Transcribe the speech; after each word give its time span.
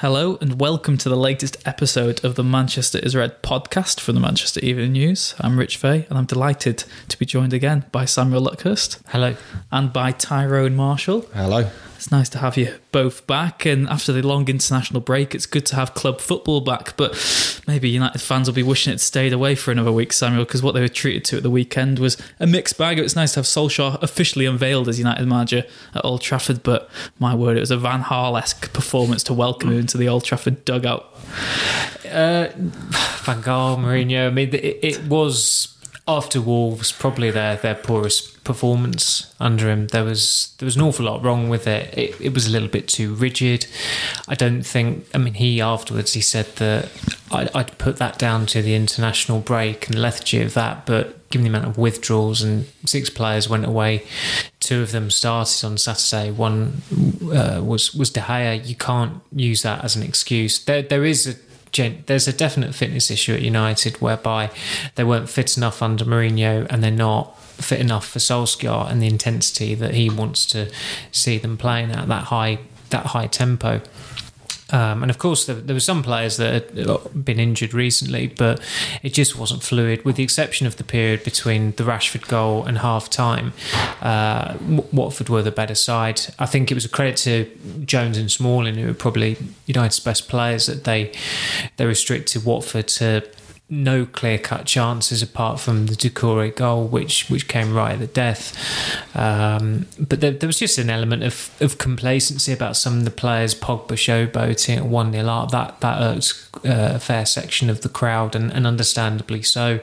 Hello 0.00 0.38
and 0.40 0.60
welcome 0.60 0.96
to 0.98 1.08
the 1.08 1.16
latest 1.16 1.56
episode 1.66 2.24
of 2.24 2.36
the 2.36 2.44
Manchester 2.44 3.00
is 3.00 3.16
Red 3.16 3.42
podcast 3.42 3.98
from 3.98 4.14
the 4.14 4.20
Manchester 4.20 4.60
Evening 4.60 4.92
News. 4.92 5.34
I'm 5.40 5.58
Rich 5.58 5.76
Fay 5.76 6.06
and 6.08 6.16
I'm 6.16 6.24
delighted 6.24 6.84
to 7.08 7.18
be 7.18 7.26
joined 7.26 7.52
again 7.52 7.84
by 7.90 8.04
Samuel 8.04 8.42
Luckhurst 8.46 9.00
Hello. 9.08 9.34
and 9.72 9.92
by 9.92 10.12
Tyrone 10.12 10.76
Marshall. 10.76 11.22
Hello. 11.34 11.68
It's 11.98 12.12
nice 12.12 12.28
to 12.28 12.38
have 12.38 12.56
you 12.56 12.76
both 12.92 13.26
back, 13.26 13.66
and 13.66 13.88
after 13.88 14.12
the 14.12 14.22
long 14.22 14.48
international 14.48 15.00
break, 15.00 15.34
it's 15.34 15.46
good 15.46 15.66
to 15.66 15.74
have 15.74 15.94
club 15.94 16.20
football 16.20 16.60
back. 16.60 16.96
But 16.96 17.12
maybe 17.66 17.90
United 17.90 18.20
fans 18.20 18.46
will 18.46 18.54
be 18.54 18.62
wishing 18.62 18.94
it 18.94 19.00
stayed 19.00 19.32
away 19.32 19.56
for 19.56 19.72
another 19.72 19.90
week, 19.90 20.12
Samuel, 20.12 20.44
because 20.44 20.62
what 20.62 20.76
they 20.76 20.80
were 20.80 20.86
treated 20.86 21.24
to 21.24 21.38
at 21.38 21.42
the 21.42 21.50
weekend 21.50 21.98
was 21.98 22.16
a 22.38 22.46
mixed 22.46 22.78
bag. 22.78 23.00
It 23.00 23.02
was 23.02 23.16
nice 23.16 23.32
to 23.32 23.40
have 23.40 23.46
Solskjaer 23.46 24.00
officially 24.00 24.46
unveiled 24.46 24.88
as 24.88 25.00
United 25.00 25.26
manager 25.26 25.64
at 25.92 26.04
Old 26.04 26.20
Trafford, 26.20 26.62
but 26.62 26.88
my 27.18 27.34
word, 27.34 27.56
it 27.56 27.60
was 27.60 27.72
a 27.72 27.76
Van 27.76 28.04
Gaal 28.04 28.40
esque 28.40 28.72
performance 28.72 29.24
to 29.24 29.34
welcome 29.34 29.72
him 29.72 29.80
into 29.80 29.98
the 29.98 30.08
Old 30.08 30.22
Trafford 30.22 30.64
dugout. 30.64 31.04
Uh, 32.04 32.46
Van 32.54 33.42
Gaal, 33.42 33.76
Mourinho. 33.76 34.28
I 34.28 34.30
mean, 34.30 34.54
it, 34.54 34.78
it 34.84 35.02
was 35.02 35.76
after 36.08 36.40
Wolves 36.40 36.90
probably 36.90 37.30
their 37.30 37.56
their 37.56 37.74
poorest 37.74 38.42
performance 38.42 39.32
under 39.38 39.68
him. 39.68 39.88
There 39.88 40.04
was 40.04 40.54
there 40.58 40.64
was 40.64 40.74
an 40.74 40.82
awful 40.82 41.04
lot 41.04 41.22
wrong 41.22 41.50
with 41.50 41.66
it. 41.66 41.96
It, 41.96 42.18
it 42.18 42.34
was 42.34 42.46
a 42.46 42.50
little 42.50 42.68
bit 42.68 42.88
too 42.88 43.14
rigid. 43.14 43.66
I 44.26 44.34
don't 44.34 44.62
think. 44.62 45.06
I 45.14 45.18
mean, 45.18 45.34
he 45.34 45.60
afterwards 45.60 46.14
he 46.14 46.22
said 46.22 46.46
that 46.56 46.90
I'd, 47.30 47.54
I'd 47.54 47.78
put 47.78 47.98
that 47.98 48.18
down 48.18 48.46
to 48.46 48.62
the 48.62 48.74
international 48.74 49.40
break 49.40 49.86
and 49.86 49.96
the 49.96 50.00
lethargy 50.00 50.40
of 50.40 50.54
that, 50.54 50.86
but 50.86 51.28
given 51.28 51.44
the 51.44 51.50
amount 51.50 51.66
of 51.66 51.76
withdrawals 51.76 52.40
and 52.40 52.64
six 52.86 53.10
players 53.10 53.50
went 53.50 53.66
away. 53.66 54.02
Two 54.60 54.80
of 54.80 54.92
them 54.92 55.10
started 55.10 55.66
on 55.66 55.76
Saturday. 55.76 56.30
One 56.30 56.80
uh, 57.30 57.60
was 57.62 57.94
was 57.94 58.10
De 58.10 58.20
Gea. 58.20 58.66
You 58.66 58.76
can't 58.76 59.20
use 59.30 59.62
that 59.62 59.84
as 59.84 59.94
an 59.94 60.02
excuse. 60.02 60.64
There 60.64 60.80
there 60.80 61.04
is 61.04 61.26
a 61.26 61.34
gen- 61.72 62.04
there's 62.06 62.28
a 62.28 62.32
definite 62.32 62.74
fitness 62.74 63.10
issue 63.10 63.34
at 63.34 63.42
United 63.42 63.96
whereby 64.00 64.50
they 64.94 65.04
weren't 65.04 65.28
fit 65.28 65.56
enough 65.56 65.82
under 65.82 66.04
Mourinho 66.04 66.66
and 66.70 66.82
they're 66.82 66.90
not 66.90 67.38
fit 67.40 67.80
enough 67.80 68.06
for 68.06 68.18
Solskjaer 68.18 68.90
and 68.90 69.02
the 69.02 69.06
intensity 69.06 69.74
that 69.74 69.94
he 69.94 70.08
wants 70.08 70.46
to 70.46 70.70
see 71.10 71.38
them 71.38 71.56
playing 71.56 71.90
at 71.90 72.08
that 72.08 72.24
high 72.24 72.58
that 72.90 73.06
high 73.06 73.26
tempo. 73.26 73.82
Um, 74.70 75.02
and 75.02 75.10
of 75.10 75.18
course, 75.18 75.46
there, 75.46 75.56
there 75.56 75.74
were 75.74 75.80
some 75.80 76.02
players 76.02 76.36
that 76.36 76.76
had 76.76 77.24
been 77.24 77.40
injured 77.40 77.72
recently, 77.72 78.26
but 78.26 78.60
it 79.02 79.14
just 79.14 79.38
wasn't 79.38 79.62
fluid, 79.62 80.04
with 80.04 80.16
the 80.16 80.22
exception 80.22 80.66
of 80.66 80.76
the 80.76 80.84
period 80.84 81.24
between 81.24 81.72
the 81.72 81.84
Rashford 81.84 82.28
goal 82.28 82.64
and 82.64 82.78
half 82.78 83.08
time. 83.08 83.52
Uh, 84.02 84.56
Watford 84.92 85.28
were 85.28 85.42
the 85.42 85.50
better 85.50 85.74
side. 85.74 86.20
I 86.38 86.46
think 86.46 86.70
it 86.70 86.74
was 86.74 86.84
a 86.84 86.88
credit 86.88 87.16
to 87.18 87.50
Jones 87.84 88.18
and 88.18 88.30
Smalling, 88.30 88.74
who 88.74 88.86
were 88.86 88.94
probably 88.94 89.36
United's 89.66 90.00
best 90.00 90.28
players, 90.28 90.66
that 90.66 90.84
they 90.84 91.12
they 91.76 91.86
restricted 91.86 92.44
Watford 92.44 92.88
to 92.88 93.22
no 93.70 94.06
clear 94.06 94.38
cut 94.38 94.64
chances 94.64 95.22
apart 95.22 95.60
from 95.60 95.86
the 95.86 95.94
Doucouré 95.94 96.54
goal, 96.54 96.86
which 96.86 97.28
which 97.28 97.48
came 97.48 97.74
right 97.74 97.92
at 97.92 97.98
the 97.98 98.06
death. 98.06 98.56
Um, 99.14 99.86
but 99.98 100.20
there, 100.20 100.30
there 100.30 100.46
was 100.46 100.58
just 100.58 100.78
an 100.78 100.88
element 100.88 101.22
of, 101.22 101.50
of 101.60 101.76
complacency 101.76 102.52
about 102.52 102.76
some 102.76 102.98
of 102.98 103.04
the 103.04 103.10
players, 103.10 103.54
Pogba 103.54 103.88
showboating 103.88 104.78
at 104.78 104.86
1 104.86 105.12
0 105.12 105.26
up. 105.26 105.50
That, 105.50 105.80
that 105.80 106.00
irked 106.00 106.48
uh, 106.64 106.94
a 106.94 106.98
fair 106.98 107.26
section 107.26 107.68
of 107.68 107.82
the 107.82 107.90
crowd, 107.90 108.34
and, 108.34 108.50
and 108.52 108.66
understandably 108.66 109.42
so. 109.42 109.80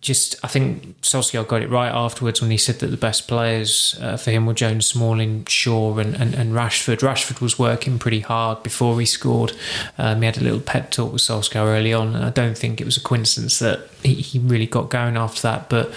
Just, 0.00 0.36
I 0.44 0.48
think 0.48 1.00
Solskjaer 1.00 1.48
got 1.48 1.62
it 1.62 1.70
right 1.70 1.90
afterwards 1.90 2.42
when 2.42 2.50
he 2.50 2.58
said 2.58 2.80
that 2.80 2.88
the 2.88 2.96
best 2.98 3.28
players 3.28 3.98
uh, 4.02 4.18
for 4.18 4.30
him 4.30 4.44
were 4.44 4.54
Jones, 4.54 4.86
Smalling, 4.86 5.46
Shaw, 5.46 5.96
and, 5.98 6.14
and, 6.14 6.34
and 6.34 6.52
Rashford. 6.52 6.98
Rashford 6.98 7.40
was 7.40 7.58
working 7.58 7.98
pretty 7.98 8.20
hard 8.20 8.62
before 8.62 9.00
he 9.00 9.06
scored. 9.06 9.52
Um, 9.96 10.20
he 10.20 10.26
had 10.26 10.36
a 10.36 10.42
little 10.42 10.60
pep 10.60 10.90
talk 10.90 11.12
with 11.12 11.22
Solskjaer 11.22 11.66
early 11.66 11.94
on, 11.94 12.14
I 12.14 12.30
don't 12.30 12.57
think 12.58 12.80
it 12.80 12.84
was 12.84 12.96
a 12.96 13.00
coincidence 13.00 13.58
that 13.60 13.88
he, 14.02 14.14
he 14.14 14.38
really 14.38 14.66
got 14.66 14.90
going 14.90 15.16
after 15.16 15.42
that. 15.42 15.68
But 15.68 15.92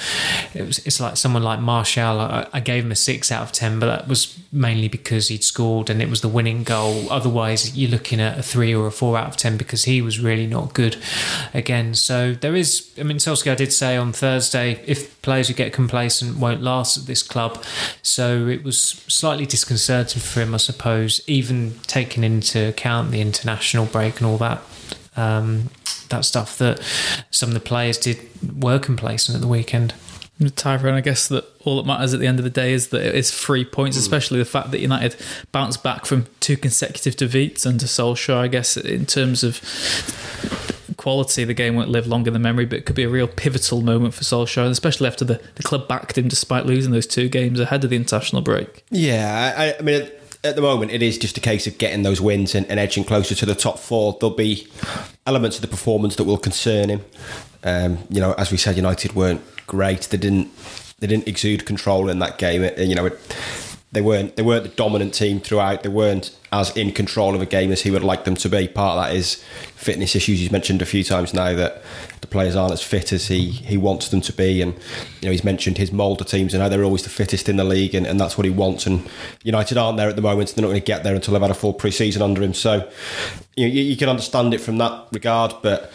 it 0.53 0.63
was, 0.65 0.79
it's 0.85 0.99
like 0.99 1.17
someone 1.17 1.43
like 1.43 1.59
Martial. 1.59 2.19
I, 2.19 2.47
I 2.53 2.59
gave 2.59 2.85
him 2.85 2.91
a 2.91 2.95
six 2.95 3.31
out 3.31 3.43
of 3.43 3.51
ten, 3.51 3.79
but 3.79 3.87
that 3.87 4.07
was 4.07 4.37
mainly 4.51 4.87
because 4.87 5.29
he'd 5.29 5.43
scored 5.43 5.89
and 5.89 6.01
it 6.01 6.09
was 6.09 6.21
the 6.21 6.27
winning 6.27 6.63
goal. 6.63 7.11
Otherwise, 7.11 7.77
you're 7.77 7.91
looking 7.91 8.19
at 8.19 8.37
a 8.37 8.43
three 8.43 8.73
or 8.73 8.87
a 8.87 8.91
four 8.91 9.17
out 9.17 9.27
of 9.27 9.37
ten 9.37 9.57
because 9.57 9.85
he 9.85 10.01
was 10.01 10.19
really 10.19 10.47
not 10.47 10.73
good 10.73 10.97
again. 11.53 11.93
So 11.93 12.33
there 12.33 12.55
is. 12.55 12.89
I 12.97 13.03
mean, 13.03 13.17
Solskjaer 13.17 13.57
did 13.57 13.73
say 13.73 13.97
on 13.97 14.13
Thursday 14.13 14.83
if 14.85 15.21
players 15.21 15.47
who 15.47 15.53
get 15.53 15.73
complacent 15.73 16.37
won't 16.37 16.61
last 16.61 16.97
at 16.97 17.05
this 17.05 17.23
club. 17.23 17.63
So 18.01 18.47
it 18.47 18.63
was 18.63 18.81
slightly 18.81 19.45
disconcerting 19.45 20.21
for 20.21 20.41
him, 20.41 20.53
I 20.53 20.57
suppose, 20.57 21.21
even 21.27 21.79
taking 21.87 22.23
into 22.23 22.69
account 22.69 23.11
the 23.11 23.21
international 23.21 23.85
break 23.85 24.17
and 24.17 24.27
all 24.27 24.37
that. 24.39 24.61
Um, 25.15 25.69
that 26.09 26.25
stuff 26.25 26.57
that 26.57 26.81
some 27.31 27.49
of 27.49 27.53
the 27.53 27.59
players 27.59 27.97
did 27.97 28.19
were 28.61 28.79
complacent 28.79 29.35
at 29.35 29.41
the 29.41 29.47
weekend. 29.47 29.93
Tyrone, 30.55 30.95
I 30.95 31.01
guess 31.01 31.27
that 31.27 31.45
all 31.63 31.77
that 31.77 31.85
matters 31.85 32.13
at 32.13 32.19
the 32.19 32.27
end 32.27 32.39
of 32.39 32.43
the 32.43 32.49
day 32.49 32.73
is 32.73 32.87
that 32.89 33.01
it 33.01 33.15
is 33.15 33.31
three 33.31 33.63
points, 33.63 33.95
especially 33.95 34.39
the 34.39 34.45
fact 34.45 34.71
that 34.71 34.79
United 34.79 35.15
bounced 35.51 35.83
back 35.83 36.05
from 36.05 36.25
two 36.39 36.57
consecutive 36.57 37.15
defeats 37.15 37.65
under 37.65 37.85
Solskjaer. 37.85 38.35
I 38.35 38.47
guess 38.47 38.75
in 38.75 39.05
terms 39.05 39.43
of 39.43 39.61
quality, 40.97 41.43
the 41.43 41.53
game 41.53 41.75
won't 41.75 41.89
live 41.89 42.07
longer 42.07 42.31
than 42.31 42.41
memory, 42.41 42.65
but 42.65 42.79
it 42.79 42.85
could 42.85 42.95
be 42.95 43.03
a 43.03 43.09
real 43.09 43.27
pivotal 43.27 43.81
moment 43.81 44.13
for 44.13 44.23
Solskjaer, 44.23 44.69
especially 44.69 45.07
after 45.07 45.25
the, 45.25 45.41
the 45.55 45.63
club 45.63 45.87
backed 45.87 46.17
him 46.17 46.27
despite 46.27 46.65
losing 46.65 46.91
those 46.91 47.07
two 47.07 47.29
games 47.29 47.59
ahead 47.59 47.83
of 47.83 47.91
the 47.91 47.95
international 47.95 48.41
break. 48.41 48.83
Yeah, 48.89 49.53
I, 49.55 49.75
I 49.77 49.81
mean, 49.81 50.01
at, 50.01 50.20
at 50.43 50.55
the 50.55 50.61
moment, 50.61 50.91
it 50.91 51.03
is 51.03 51.17
just 51.17 51.37
a 51.37 51.41
case 51.41 51.67
of 51.67 51.77
getting 51.77 52.03
those 52.03 52.19
wins 52.19 52.55
and, 52.55 52.65
and 52.67 52.79
edging 52.79 53.03
closer 53.03 53.35
to 53.35 53.45
the 53.45 53.55
top 53.55 53.77
four. 53.77 54.17
There'll 54.19 54.35
be 54.35 54.67
elements 55.25 55.57
of 55.57 55.61
the 55.61 55.67
performance 55.67 56.15
that 56.15 56.23
will 56.23 56.37
concern 56.37 56.89
him. 56.89 57.05
Um, 57.63 57.99
you 58.09 58.19
know, 58.19 58.33
as 58.33 58.51
we 58.51 58.57
said, 58.57 58.75
United 58.75 59.13
weren't 59.13 59.41
great. 59.67 60.01
They 60.03 60.17
didn't 60.17 60.49
they 60.99 61.07
didn't 61.07 61.27
exude 61.27 61.65
control 61.65 62.09
in 62.09 62.19
that 62.19 62.37
game. 62.37 62.63
You 62.77 62.95
know, 62.95 63.05
it, 63.05 63.19
they 63.93 64.01
weren't 64.01 64.37
they 64.37 64.41
weren't 64.41 64.63
the 64.63 64.69
dominant 64.69 65.13
team 65.13 65.41
throughout. 65.41 65.83
They 65.83 65.89
weren't 65.89 66.35
as 66.53 66.75
in 66.77 66.91
control 66.91 67.35
of 67.35 67.41
a 67.41 67.45
game 67.45 67.71
as 67.71 67.81
he 67.81 67.91
would 67.91 68.03
like 68.03 68.23
them 68.23 68.35
to 68.35 68.47
be. 68.47 68.67
Part 68.67 68.97
of 68.97 69.03
that 69.03 69.15
is 69.15 69.35
fitness 69.75 70.15
issues. 70.15 70.39
He's 70.39 70.51
mentioned 70.51 70.81
a 70.81 70.85
few 70.85 71.03
times 71.03 71.33
now 71.33 71.53
that 71.53 71.81
the 72.21 72.27
players 72.27 72.55
aren't 72.55 72.71
as 72.71 72.81
fit 72.81 73.11
as 73.11 73.27
he 73.27 73.51
he 73.51 73.75
wants 73.75 74.07
them 74.07 74.21
to 74.21 74.33
be, 74.33 74.61
and 74.61 74.73
you 75.21 75.25
know 75.25 75.31
he's 75.31 75.43
mentioned 75.43 75.77
his 75.77 75.91
Molde 75.91 76.25
teams 76.25 76.53
and 76.53 76.63
how 76.63 76.69
they're 76.69 76.85
always 76.85 77.03
the 77.03 77.09
fittest 77.09 77.49
in 77.49 77.57
the 77.57 77.65
league, 77.65 77.93
and, 77.93 78.07
and 78.07 78.17
that's 78.17 78.37
what 78.37 78.45
he 78.45 78.51
wants. 78.51 78.85
And 78.85 79.09
United 79.43 79.77
aren't 79.77 79.97
there 79.97 80.09
at 80.09 80.15
the 80.15 80.21
moment. 80.21 80.55
They're 80.55 80.63
not 80.63 80.69
going 80.69 80.81
to 80.81 80.85
get 80.85 81.03
there 81.03 81.15
until 81.15 81.33
they've 81.33 81.41
had 81.41 81.51
a 81.51 81.55
full 81.55 81.73
pre-season 81.73 82.21
under 82.21 82.41
him. 82.41 82.53
So 82.53 82.89
you, 83.55 83.67
know, 83.67 83.73
you, 83.73 83.83
you 83.83 83.97
can 83.97 84.07
understand 84.07 84.53
it 84.53 84.61
from 84.61 84.77
that 84.77 85.07
regard, 85.11 85.53
but 85.61 85.91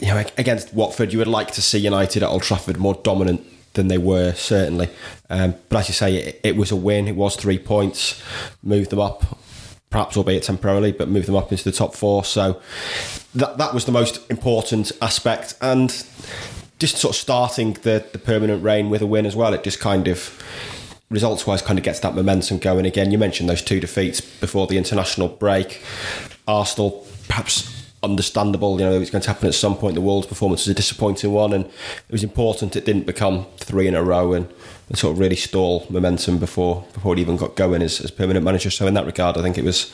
you 0.00 0.06
know 0.06 0.24
against 0.38 0.72
Watford, 0.72 1.12
you 1.12 1.18
would 1.18 1.28
like 1.28 1.50
to 1.52 1.62
see 1.62 1.78
United 1.78 2.22
at 2.22 2.28
Old 2.30 2.42
Trafford 2.42 2.78
more 2.78 2.94
dominant 2.94 3.46
than 3.74 3.88
they 3.88 3.98
were 3.98 4.32
certainly. 4.32 4.88
Um, 5.30 5.54
but 5.68 5.80
as 5.80 5.88
you 5.88 5.94
say, 5.94 6.16
it, 6.16 6.40
it 6.42 6.56
was 6.56 6.70
a 6.70 6.76
win. 6.76 7.06
It 7.06 7.16
was 7.16 7.36
three 7.36 7.58
points, 7.58 8.20
moved 8.62 8.90
them 8.90 9.00
up, 9.00 9.38
perhaps 9.90 10.16
albeit 10.16 10.44
temporarily, 10.44 10.92
but 10.92 11.08
moved 11.08 11.28
them 11.28 11.36
up 11.36 11.52
into 11.52 11.64
the 11.64 11.72
top 11.72 11.94
four. 11.94 12.24
So 12.24 12.60
that 13.34 13.58
that 13.58 13.74
was 13.74 13.84
the 13.84 13.92
most 13.92 14.28
important 14.30 14.92
aspect, 15.02 15.54
and 15.60 15.90
just 16.78 16.96
sort 16.96 17.14
of 17.14 17.20
starting 17.20 17.74
the 17.82 18.04
the 18.12 18.18
permanent 18.18 18.62
reign 18.62 18.90
with 18.90 19.02
a 19.02 19.06
win 19.06 19.26
as 19.26 19.36
well. 19.36 19.52
It 19.52 19.62
just 19.62 19.80
kind 19.80 20.08
of 20.08 20.42
results 21.10 21.46
wise 21.46 21.62
kind 21.62 21.78
of 21.78 21.84
gets 21.84 22.00
that 22.00 22.14
momentum 22.14 22.58
going 22.58 22.86
again. 22.86 23.10
You 23.10 23.18
mentioned 23.18 23.48
those 23.48 23.62
two 23.62 23.80
defeats 23.80 24.20
before 24.20 24.66
the 24.66 24.78
international 24.78 25.28
break. 25.28 25.82
Arsenal 26.46 27.06
perhaps 27.28 27.73
understandable. 28.04 28.78
You 28.78 28.86
know, 28.86 28.92
it 28.92 28.98
was 28.98 29.10
going 29.10 29.22
to 29.22 29.28
happen 29.28 29.48
at 29.48 29.54
some 29.54 29.76
point. 29.76 29.94
The 29.94 30.00
Wolves' 30.00 30.26
performance 30.26 30.66
was 30.66 30.72
a 30.72 30.74
disappointing 30.74 31.32
one, 31.32 31.52
and 31.52 31.64
it 31.64 32.12
was 32.12 32.22
important 32.22 32.76
it 32.76 32.84
didn't 32.84 33.06
become 33.06 33.46
three 33.58 33.88
in 33.88 33.94
a 33.94 34.02
row 34.02 34.32
and, 34.32 34.52
and 34.88 34.98
sort 34.98 35.12
of 35.12 35.18
really 35.18 35.36
stall 35.36 35.86
momentum 35.90 36.38
before 36.38 36.84
before 36.92 37.14
it 37.14 37.18
even 37.18 37.36
got 37.36 37.56
going 37.56 37.82
as, 37.82 38.00
as 38.00 38.10
permanent 38.10 38.44
manager. 38.44 38.70
So 38.70 38.86
in 38.86 38.94
that 38.94 39.06
regard, 39.06 39.36
I 39.36 39.42
think 39.42 39.58
it 39.58 39.64
was 39.64 39.92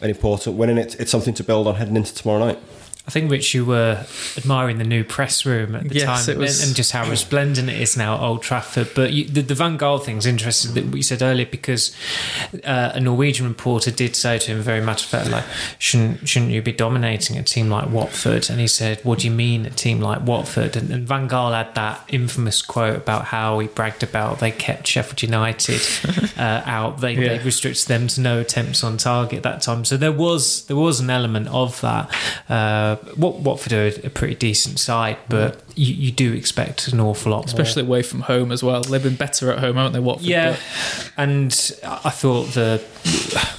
an 0.00 0.10
important 0.10 0.56
win, 0.56 0.70
and 0.70 0.78
it, 0.78 1.00
it's 1.00 1.10
something 1.10 1.34
to 1.34 1.44
build 1.44 1.66
on 1.66 1.76
heading 1.76 1.96
into 1.96 2.14
tomorrow 2.14 2.46
night. 2.46 2.58
I 3.04 3.10
think 3.10 3.32
Rich, 3.32 3.52
you 3.52 3.64
were 3.64 4.06
admiring 4.36 4.78
the 4.78 4.84
new 4.84 5.02
press 5.02 5.44
room 5.44 5.74
at 5.74 5.88
the 5.88 5.96
Yes, 5.96 6.26
time, 6.26 6.38
was- 6.38 6.64
and, 6.64 6.76
just 6.76 6.92
how 6.92 7.08
resplendent 7.10 7.68
it 7.68 7.80
is 7.80 7.96
now 7.96 8.14
at 8.14 8.20
Old 8.20 8.42
Trafford. 8.42 8.90
But 8.94 9.12
you, 9.12 9.24
the, 9.24 9.40
the 9.42 9.56
Van 9.56 9.76
Gaal 9.76 10.00
thing's 10.00 10.24
interesting 10.24 10.74
that 10.74 10.84
we 10.92 11.02
said 11.02 11.20
earlier 11.20 11.46
because 11.46 11.94
uh, 12.64 12.92
a 12.94 13.00
Norwegian 13.00 13.48
reporter 13.48 13.90
did 13.90 14.14
say 14.14 14.38
to 14.38 14.52
him 14.52 14.60
very 14.60 14.80
matter 14.80 15.02
of 15.04 15.10
fact, 15.10 15.30
like, 15.30 15.42
shouldn't 15.80 16.28
shouldn't 16.28 16.52
you 16.52 16.62
be 16.62 16.70
dominating 16.70 17.36
a 17.36 17.42
team 17.42 17.68
like 17.68 17.90
Watford? 17.90 18.48
And 18.48 18.60
he 18.60 18.68
said, 18.68 19.00
"What 19.02 19.18
do 19.18 19.26
you 19.26 19.34
mean 19.34 19.66
a 19.66 19.70
team 19.70 20.00
like 20.00 20.22
Watford?" 20.24 20.76
And, 20.76 20.90
and 20.92 21.06
Van 21.06 21.28
Gaal 21.28 21.52
had 21.52 21.74
that 21.74 22.04
infamous 22.08 22.62
quote 22.62 22.96
about 22.96 23.24
how 23.26 23.58
he 23.58 23.66
bragged 23.66 24.04
about 24.04 24.38
they 24.38 24.52
kept 24.52 24.86
Sheffield 24.86 25.22
United 25.22 25.80
uh, 26.38 26.62
out. 26.66 27.00
They, 27.00 27.14
Yeah. 27.14 27.36
they 27.38 27.44
restricted 27.44 27.88
them 27.88 28.06
to 28.06 28.20
no 28.20 28.38
attempts 28.38 28.84
on 28.84 28.96
target 28.96 29.42
that 29.42 29.60
time. 29.62 29.84
So 29.84 29.96
there 29.96 30.12
was 30.12 30.66
there 30.66 30.76
was 30.76 31.00
an 31.00 31.10
element 31.10 31.48
of 31.48 31.80
that. 31.80 32.08
Uh, 32.48 32.91
what 32.96 33.40
Watford 33.40 33.72
are 33.72 33.86
a 34.06 34.10
pretty 34.10 34.34
decent 34.34 34.78
side, 34.78 35.18
but 35.28 35.62
you, 35.74 35.94
you 35.94 36.10
do 36.12 36.32
expect 36.32 36.88
an 36.88 37.00
awful 37.00 37.32
lot 37.32 37.38
more. 37.38 37.44
Especially 37.46 37.82
away 37.82 38.02
from 38.02 38.20
home 38.22 38.52
as 38.52 38.62
well. 38.62 38.82
They've 38.82 39.02
been 39.02 39.16
better 39.16 39.50
at 39.52 39.58
home, 39.58 39.76
haven't 39.76 39.92
they, 39.92 40.00
Watford? 40.00 40.26
Yeah, 40.26 40.50
But 40.52 41.12
and 41.16 41.52
I 41.82 42.10
thought 42.10 42.48
the 42.54 42.78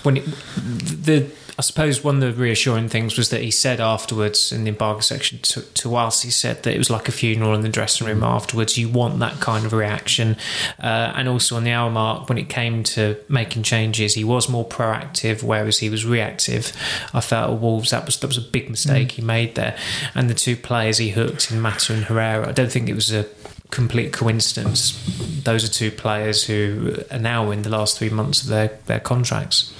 when 0.03 0.17
it, 0.17 0.25
the 0.25 1.29
I 1.57 1.61
suppose 1.61 2.03
one 2.03 2.15
of 2.15 2.35
the 2.35 2.41
reassuring 2.41 2.89
things 2.89 3.15
was 3.15 3.29
that 3.29 3.41
he 3.41 3.51
said 3.51 3.79
afterwards 3.79 4.51
in 4.51 4.63
the 4.63 4.69
embargo 4.69 5.01
section 5.01 5.37
to, 5.43 5.61
to 5.61 5.95
us, 5.95 6.23
he 6.23 6.31
said 6.31 6.63
that 6.63 6.73
it 6.73 6.79
was 6.79 6.89
like 6.89 7.07
a 7.07 7.11
funeral 7.11 7.53
in 7.53 7.61
the 7.61 7.69
dressing 7.69 8.07
room 8.07 8.23
afterwards. 8.23 8.77
You 8.77 8.89
want 8.89 9.19
that 9.19 9.39
kind 9.39 9.63
of 9.65 9.71
reaction. 9.71 10.35
Uh, 10.81 11.13
and 11.15 11.29
also 11.29 11.55
on 11.55 11.63
the 11.63 11.71
hour 11.71 11.91
mark, 11.91 12.27
when 12.27 12.39
it 12.39 12.49
came 12.49 12.83
to 12.83 13.17
making 13.29 13.63
changes, 13.63 14.15
he 14.15 14.23
was 14.23 14.49
more 14.49 14.65
proactive, 14.65 15.43
whereas 15.43 15.77
he 15.77 15.89
was 15.89 16.05
reactive. 16.05 16.71
I 17.13 17.21
felt 17.21 17.51
at 17.51 17.59
Wolves 17.59 17.91
that 17.91 18.05
was 18.05 18.19
that 18.19 18.27
was 18.27 18.37
a 18.37 18.41
big 18.41 18.69
mistake 18.69 19.11
he 19.11 19.21
made 19.21 19.53
there. 19.53 19.77
And 20.15 20.29
the 20.29 20.33
two 20.33 20.55
players 20.55 20.97
he 20.97 21.11
hooked 21.11 21.51
in 21.51 21.61
Mata 21.61 21.93
and 21.93 22.05
Herrera, 22.05 22.49
I 22.49 22.51
don't 22.51 22.71
think 22.71 22.89
it 22.89 22.95
was 22.95 23.11
a 23.11 23.27
complete 23.69 24.11
coincidence. 24.11 24.99
Those 25.43 25.63
are 25.63 25.71
two 25.71 25.91
players 25.91 26.45
who 26.45 26.97
are 27.11 27.19
now 27.19 27.51
in 27.51 27.61
the 27.61 27.69
last 27.69 27.97
three 27.97 28.09
months 28.09 28.41
of 28.41 28.47
their, 28.49 28.79
their 28.85 28.99
contracts. 28.99 29.73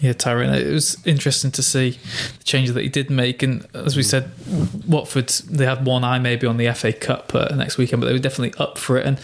Yeah, 0.00 0.12
Tyrone. 0.12 0.54
It 0.54 0.70
was 0.72 0.96
interesting 1.06 1.50
to 1.52 1.62
see 1.62 1.98
the 2.38 2.44
changes 2.44 2.74
that 2.74 2.82
he 2.82 2.88
did 2.88 3.10
make, 3.10 3.42
and 3.42 3.66
as 3.74 3.96
we 3.96 4.02
said, 4.02 4.30
Watford 4.86 5.28
they 5.50 5.64
had 5.66 5.84
one 5.86 6.04
eye 6.04 6.18
maybe 6.18 6.46
on 6.46 6.56
the 6.56 6.70
FA 6.72 6.92
Cup 6.92 7.34
uh, 7.34 7.54
next 7.54 7.78
weekend, 7.78 8.00
but 8.00 8.06
they 8.06 8.12
were 8.12 8.18
definitely 8.18 8.58
up 8.58 8.78
for 8.78 8.96
it. 8.98 9.06
And 9.06 9.20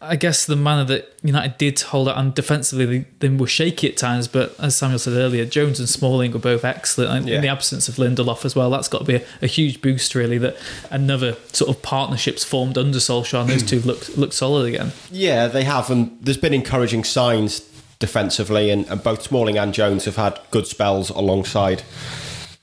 I 0.00 0.16
guess 0.16 0.46
the 0.46 0.56
manner 0.56 0.84
that 0.84 1.12
United 1.22 1.58
did 1.58 1.80
hold 1.80 2.08
out, 2.08 2.16
and 2.18 2.34
defensively 2.34 2.86
they, 2.86 3.06
they 3.20 3.28
were 3.28 3.46
shaky 3.46 3.88
at 3.88 3.96
times, 3.96 4.28
but 4.28 4.54
as 4.60 4.76
Samuel 4.76 4.98
said 4.98 5.14
earlier, 5.14 5.44
Jones 5.44 5.78
and 5.78 5.88
Smalling 5.88 6.32
were 6.32 6.38
both 6.38 6.64
excellent, 6.64 7.10
and 7.10 7.28
Yeah. 7.28 7.36
in 7.36 7.42
the 7.42 7.48
absence 7.48 7.88
of 7.88 7.96
Lindelof 7.96 8.44
as 8.44 8.54
well, 8.56 8.70
that's 8.70 8.88
got 8.88 8.98
to 8.98 9.04
be 9.04 9.14
a, 9.16 9.22
a 9.42 9.46
huge 9.46 9.80
boost 9.82 10.14
really. 10.14 10.38
That 10.38 10.56
another 10.90 11.36
sort 11.52 11.70
of 11.74 11.82
partnerships 11.82 12.44
formed 12.44 12.78
under 12.78 12.98
Solskjaer, 12.98 13.42
and 13.42 13.50
those 13.50 13.62
two 13.68 13.80
look 13.80 14.16
look 14.16 14.32
solid 14.32 14.66
again. 14.66 14.92
Yeah, 15.10 15.48
they 15.48 15.64
have, 15.64 15.90
and 15.90 16.16
there's 16.20 16.36
been 16.38 16.54
encouraging 16.54 17.04
signs 17.04 17.60
defensively, 17.98 18.70
and, 18.70 18.86
and 18.88 19.02
both 19.02 19.22
Smalling 19.22 19.58
and 19.58 19.72
Jones 19.72 20.04
have 20.04 20.16
had 20.16 20.38
good 20.50 20.66
spells 20.66 21.10
alongside 21.10 21.82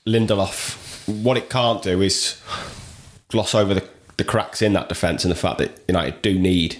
Lindelof. 0.06 0.78
What 1.22 1.36
it 1.36 1.50
can't 1.50 1.82
do 1.82 2.00
is 2.00 2.40
gloss 3.28 3.54
over 3.54 3.74
the, 3.74 3.88
the 4.16 4.24
cracks 4.24 4.62
in 4.62 4.72
that 4.74 4.88
defence 4.88 5.24
and 5.24 5.30
the 5.30 5.36
fact 5.36 5.58
that 5.58 5.80
United 5.88 6.22
do 6.22 6.38
need, 6.38 6.78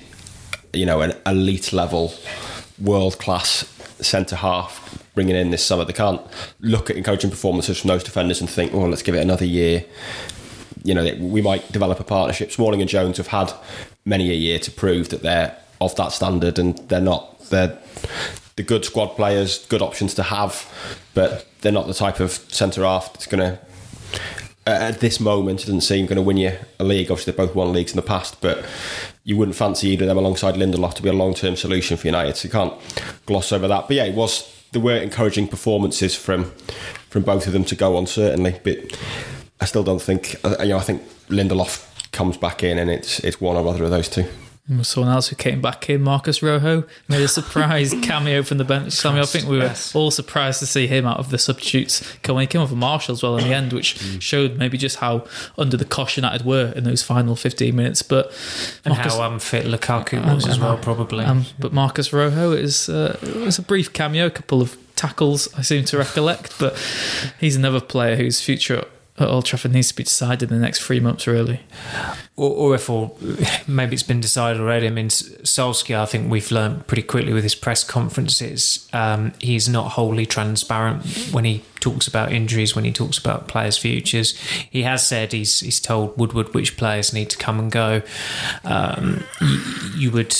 you 0.72 0.86
know, 0.86 1.00
an 1.00 1.14
elite 1.26 1.72
level, 1.72 2.14
world 2.80 3.18
class 3.18 3.64
centre 4.00 4.36
half 4.36 4.98
bringing 5.14 5.36
in 5.36 5.50
this 5.50 5.64
summer. 5.64 5.84
They 5.84 5.92
can't 5.92 6.20
look 6.60 6.90
at 6.90 6.96
encouraging 6.96 7.30
performances 7.30 7.78
from 7.78 7.88
those 7.88 8.02
defenders 8.02 8.40
and 8.40 8.48
think, 8.48 8.72
oh, 8.72 8.86
let's 8.86 9.02
give 9.02 9.14
it 9.14 9.20
another 9.20 9.44
year 9.44 9.84
you 10.84 10.94
know, 10.94 11.14
we 11.20 11.40
might 11.40 11.70
develop 11.72 12.00
a 12.00 12.04
partnership. 12.04 12.50
Smalling 12.50 12.80
and 12.80 12.90
Jones 12.90 13.16
have 13.18 13.28
had 13.28 13.52
many 14.04 14.30
a 14.30 14.34
year 14.34 14.58
to 14.60 14.70
prove 14.70 15.10
that 15.10 15.22
they're 15.22 15.56
of 15.80 15.94
that 15.96 16.12
standard, 16.12 16.58
and 16.58 16.76
they're 16.88 17.00
not. 17.00 17.40
They're 17.50 17.78
the 18.56 18.62
good 18.62 18.84
squad 18.84 19.08
players, 19.08 19.66
good 19.66 19.82
options 19.82 20.14
to 20.14 20.22
have, 20.24 20.66
but 21.14 21.46
they're 21.60 21.72
not 21.72 21.86
the 21.86 21.94
type 21.94 22.20
of 22.20 22.32
centre 22.32 22.82
half 22.82 23.12
that's 23.12 23.26
going 23.26 23.40
to. 23.40 23.58
At 24.64 25.00
this 25.00 25.18
moment, 25.18 25.62
it 25.62 25.66
doesn't 25.66 25.80
seem 25.80 26.06
going 26.06 26.16
to 26.16 26.22
win 26.22 26.36
you 26.36 26.52
a 26.78 26.84
league. 26.84 27.10
Obviously, 27.10 27.32
they've 27.32 27.46
both 27.46 27.56
won 27.56 27.72
leagues 27.72 27.92
in 27.92 27.96
the 27.96 28.02
past, 28.02 28.40
but 28.40 28.64
you 29.24 29.36
wouldn't 29.36 29.56
fancy 29.56 29.88
either 29.88 30.04
of 30.04 30.08
them 30.08 30.18
alongside 30.18 30.54
Lindelof 30.54 30.94
to 30.94 31.02
be 31.02 31.08
a 31.08 31.12
long-term 31.12 31.56
solution 31.56 31.96
for 31.96 32.06
United. 32.06 32.36
So 32.36 32.46
you 32.46 32.52
can't 32.52 32.72
gloss 33.26 33.50
over 33.50 33.66
that. 33.66 33.88
But 33.88 33.96
yeah, 33.96 34.04
it 34.04 34.14
was 34.14 34.48
there 34.72 34.80
were 34.80 34.96
encouraging 34.96 35.48
performances 35.48 36.14
from 36.14 36.52
from 37.08 37.22
both 37.22 37.46
of 37.46 37.52
them 37.52 37.64
to 37.64 37.74
go 37.74 37.96
on 37.96 38.06
certainly, 38.06 38.58
but 38.64 38.78
I 39.60 39.64
still 39.66 39.84
don't 39.84 40.00
think 40.00 40.34
you 40.60 40.68
know. 40.68 40.78
I 40.78 40.82
think 40.82 41.02
Lindelof 41.28 42.10
comes 42.12 42.36
back 42.36 42.62
in, 42.62 42.78
and 42.78 42.90
it's 42.90 43.20
it's 43.20 43.40
one 43.40 43.56
or 43.56 43.66
other 43.68 43.84
of 43.84 43.90
those 43.90 44.08
two. 44.08 44.26
Someone 44.82 45.12
else 45.12 45.26
who 45.26 45.34
came 45.34 45.60
back 45.60 45.90
in, 45.90 46.02
Marcos 46.02 46.40
Rojo, 46.40 46.84
made 47.08 47.20
a 47.20 47.26
surprise 47.26 47.92
cameo 48.02 48.44
from 48.44 48.58
the 48.58 48.64
bench. 48.64 48.92
Samuel, 48.92 49.24
I 49.24 49.26
think 49.26 49.46
we 49.48 49.56
were 49.58 49.64
Yes. 49.64 49.92
all 49.92 50.12
surprised 50.12 50.60
to 50.60 50.66
see 50.66 50.86
him 50.86 51.04
out 51.04 51.18
of 51.18 51.30
the 51.30 51.36
substitutes. 51.38 52.00
Come 52.22 52.38
He 52.38 52.46
came 52.46 52.60
off 52.60 52.70
a 52.70 52.76
Martial 52.76 53.12
as 53.12 53.24
well 53.24 53.36
in 53.38 53.44
the 53.44 53.52
end, 53.52 53.72
which 53.72 53.98
showed 54.22 54.56
maybe 54.58 54.78
just 54.78 54.96
how 54.98 55.26
under 55.58 55.76
the 55.76 55.84
cosh 55.84 56.16
United 56.16 56.46
were 56.46 56.72
in 56.76 56.84
those 56.84 57.02
final 57.02 57.34
15 57.34 57.74
minutes. 57.74 58.02
But 58.02 58.26
And 58.84 58.94
Marcus, 58.94 59.16
how 59.16 59.32
unfit 59.32 59.66
Lukaku 59.66 60.24
was 60.32 60.46
as 60.46 60.60
well, 60.60 60.78
probably. 60.78 61.24
um, 61.24 61.44
but 61.58 61.72
Marcus 61.72 62.12
Rojo 62.12 62.52
is 62.52 62.88
uh, 62.88 63.18
it 63.20 63.34
was 63.44 63.58
a 63.58 63.62
brief 63.62 63.92
cameo, 63.92 64.26
a 64.26 64.30
couple 64.30 64.62
of 64.62 64.76
tackles 64.94 65.52
I 65.58 65.62
seem 65.62 65.84
to 65.86 65.98
recollect, 65.98 66.56
but 66.60 66.78
he's 67.40 67.56
another 67.56 67.80
player 67.80 68.14
whose 68.14 68.40
future 68.40 68.84
at 69.22 69.28
Old 69.28 69.46
Trafford 69.46 69.72
needs 69.72 69.88
to 69.88 69.94
be 69.94 70.02
decided 70.04 70.50
in 70.50 70.56
the 70.56 70.62
next 70.62 70.82
three 70.82 71.00
months, 71.00 71.26
really. 71.26 71.60
or, 72.36 72.50
or 72.50 72.74
if 72.74 72.88
or 72.90 73.14
maybe 73.66 73.94
it's 73.94 74.02
been 74.02 74.20
decided 74.20 74.60
already. 74.60 74.86
I 74.86 74.90
mean, 74.90 75.08
Solskjaer, 75.08 76.00
I 76.00 76.06
think 76.06 76.30
we've 76.30 76.50
learned 76.50 76.86
pretty 76.86 77.02
quickly 77.02 77.32
with 77.32 77.42
his 77.42 77.54
press 77.54 77.84
conferences, 77.84 78.88
um, 78.92 79.32
he's 79.38 79.68
not 79.68 79.92
wholly 79.92 80.26
transparent 80.26 81.04
when 81.32 81.44
he 81.44 81.62
talks 81.80 82.06
about 82.06 82.32
injuries, 82.32 82.74
when 82.74 82.84
he 82.84 82.92
talks 82.92 83.18
about 83.18 83.48
players' 83.48 83.76
futures. 83.78 84.38
He 84.70 84.82
has 84.82 85.06
said 85.06 85.32
he's 85.32 85.60
he's 85.60 85.80
told 85.80 86.16
Woodward 86.18 86.54
which 86.54 86.76
players 86.76 87.12
need 87.12 87.30
to 87.30 87.38
come 87.38 87.58
and 87.58 87.70
go. 87.70 88.02
Um, 88.64 89.24
you, 89.40 89.60
you 89.96 90.10
would 90.12 90.34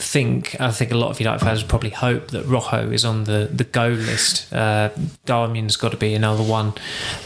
think 0.00 0.60
I 0.60 0.70
think 0.70 0.90
a 0.90 0.96
lot 0.96 1.10
of 1.10 1.20
United 1.20 1.44
fans 1.44 1.62
probably 1.62 1.90
hope 1.90 2.28
that 2.28 2.44
Rojo 2.44 2.90
is 2.90 3.04
on 3.04 3.24
the, 3.24 3.48
the 3.52 3.64
go 3.64 3.88
list. 3.88 4.52
Uh, 4.52 4.90
Darmian's 5.26 5.76
got 5.76 5.90
to 5.92 5.96
be 5.96 6.14
another 6.14 6.42
one. 6.42 6.74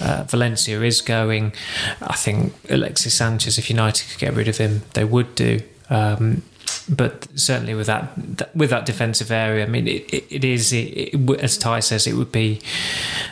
Uh, 0.00 0.24
Valencia 0.28 0.82
is 0.82 1.00
going. 1.00 1.52
I 2.00 2.16
think 2.16 2.52
Alexis 2.68 3.14
Sanchez, 3.14 3.58
if 3.58 3.70
United 3.70 4.08
could 4.10 4.18
get 4.18 4.34
rid 4.34 4.48
of 4.48 4.58
him, 4.58 4.82
they 4.94 5.04
would 5.04 5.34
do. 5.34 5.60
Um, 5.90 6.42
but 6.88 7.26
certainly 7.34 7.74
with 7.74 7.86
that, 7.86 8.54
with 8.54 8.70
that 8.70 8.86
defensive 8.86 9.30
area, 9.30 9.64
I 9.64 9.68
mean, 9.68 9.88
it, 9.88 10.12
it, 10.12 10.44
is 10.44 10.72
it, 10.72 11.14
it, 11.14 11.40
as 11.40 11.56
Ty 11.56 11.80
says, 11.80 12.06
it 12.06 12.14
would 12.14 12.32
be 12.32 12.60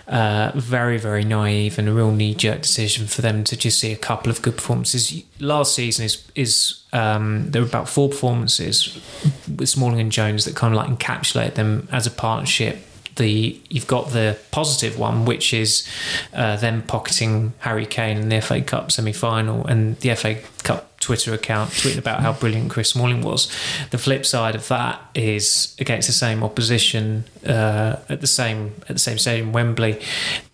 uh, 0.08 0.52
very 0.54 0.98
very 0.98 1.24
naive 1.24 1.78
and 1.78 1.88
a 1.88 1.92
real 1.92 2.12
knee 2.12 2.34
jerk 2.34 2.62
decision 2.62 3.06
for 3.06 3.22
them 3.22 3.44
to 3.44 3.56
just 3.56 3.78
see 3.78 3.92
a 3.92 3.96
couple 3.96 4.30
of 4.30 4.42
good 4.42 4.56
performances. 4.56 5.22
Last 5.40 5.74
season 5.74 6.04
is 6.04 6.26
is 6.34 6.82
um, 6.92 7.50
there 7.50 7.62
were 7.62 7.68
about 7.68 7.88
four 7.88 8.08
performances 8.08 9.00
with 9.48 9.68
Smalling 9.68 10.00
and 10.00 10.12
Jones 10.12 10.44
that 10.44 10.56
kind 10.56 10.74
of 10.74 10.78
like 10.78 10.98
encapsulate 10.98 11.54
them 11.54 11.88
as 11.92 12.06
a 12.06 12.10
partnership. 12.10 12.78
The 13.16 13.60
you've 13.68 13.86
got 13.86 14.10
the 14.10 14.38
positive 14.50 14.98
one, 14.98 15.24
which 15.24 15.52
is 15.52 15.86
uh, 16.32 16.56
them 16.56 16.82
pocketing 16.82 17.52
Harry 17.58 17.86
Kane 17.86 18.18
in 18.18 18.28
the 18.28 18.40
FA 18.40 18.60
Cup 18.62 18.90
semi 18.92 19.12
final 19.12 19.66
and 19.66 19.98
the 19.98 20.14
FA 20.14 20.36
Cup 20.62 20.92
Twitter 21.02 21.34
account 21.34 21.70
tweeting 21.70 21.98
about 21.98 22.20
how 22.20 22.32
brilliant 22.32 22.70
Chris 22.70 22.90
Smalling 22.90 23.22
was. 23.22 23.50
The 23.90 23.98
flip 23.98 24.24
side 24.24 24.54
of 24.54 24.68
that 24.68 25.00
is 25.16 25.76
against 25.80 26.06
the 26.06 26.12
same 26.14 26.44
opposition 26.44 27.24
uh, 27.44 27.96
at 28.08 28.20
the 28.20 28.28
same 28.28 28.74
at 28.82 28.94
the 28.94 29.00
same 29.00 29.18
stadium, 29.18 29.52
Wembley. 29.52 30.00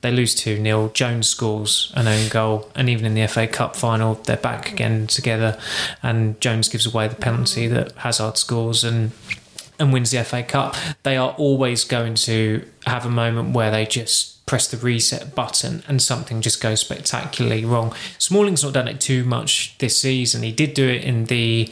They 0.00 0.10
lose 0.10 0.34
two 0.34 0.56
0 0.56 0.88
Jones 0.94 1.28
scores 1.28 1.92
an 1.94 2.08
own 2.08 2.28
goal, 2.30 2.70
and 2.74 2.88
even 2.88 3.04
in 3.04 3.14
the 3.14 3.26
FA 3.28 3.46
Cup 3.46 3.76
final, 3.76 4.14
they're 4.14 4.38
back 4.38 4.72
again 4.72 5.06
together. 5.06 5.58
And 6.02 6.40
Jones 6.40 6.68
gives 6.70 6.86
away 6.86 7.08
the 7.08 7.16
penalty 7.16 7.66
that 7.68 7.92
Hazard 7.92 8.38
scores, 8.38 8.84
and 8.84 9.12
and 9.78 9.92
wins 9.92 10.10
the 10.10 10.24
FA 10.24 10.42
Cup, 10.42 10.76
they 11.02 11.16
are 11.16 11.34
always 11.38 11.84
going 11.84 12.14
to 12.14 12.64
have 12.86 13.06
a 13.06 13.10
moment 13.10 13.54
where 13.54 13.70
they 13.70 13.86
just 13.86 14.38
press 14.48 14.66
the 14.66 14.78
reset 14.78 15.34
button 15.34 15.82
and 15.86 16.00
something 16.00 16.40
just 16.40 16.60
goes 16.60 16.80
spectacularly 16.80 17.64
wrong. 17.64 17.94
Smalling's 18.16 18.64
not 18.64 18.72
done 18.72 18.88
it 18.88 18.98
too 18.98 19.22
much 19.22 19.76
this 19.78 19.98
season. 19.98 20.42
He 20.42 20.52
did 20.52 20.74
do 20.74 20.88
it 20.88 21.04
in 21.04 21.26
the 21.26 21.70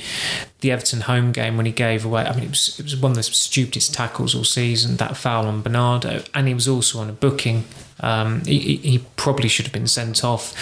the 0.61 0.71
Everton 0.71 1.03
home 1.03 1.33
game 1.33 1.57
when 1.57 1.67
he 1.67 1.73
gave 1.73 2.05
away. 2.05 2.25
I 2.25 2.35
mean, 2.35 2.45
it 2.45 2.51
was 2.51 2.79
it 2.79 2.83
was 2.85 2.97
one 2.97 3.13
of 3.13 3.17
the 3.17 3.23
stupidest 3.23 3.95
tackles 3.95 4.35
all 4.35 4.45
season. 4.45 4.97
That 4.99 5.17
foul 5.17 5.47
on 5.47 5.63
Bernardo, 5.63 6.23
and 6.35 6.47
he 6.47 6.55
was 6.55 6.69
also 6.69 7.01
on 7.01 7.09
a 7.09 7.15
booking. 7.15 7.65
Um, 8.01 8.45
he, 8.45 8.77
he- 8.77 9.05
probably 9.17 9.49
should 9.49 9.67
have 9.67 9.73
been 9.73 9.89
sent 9.89 10.23
off 10.23 10.55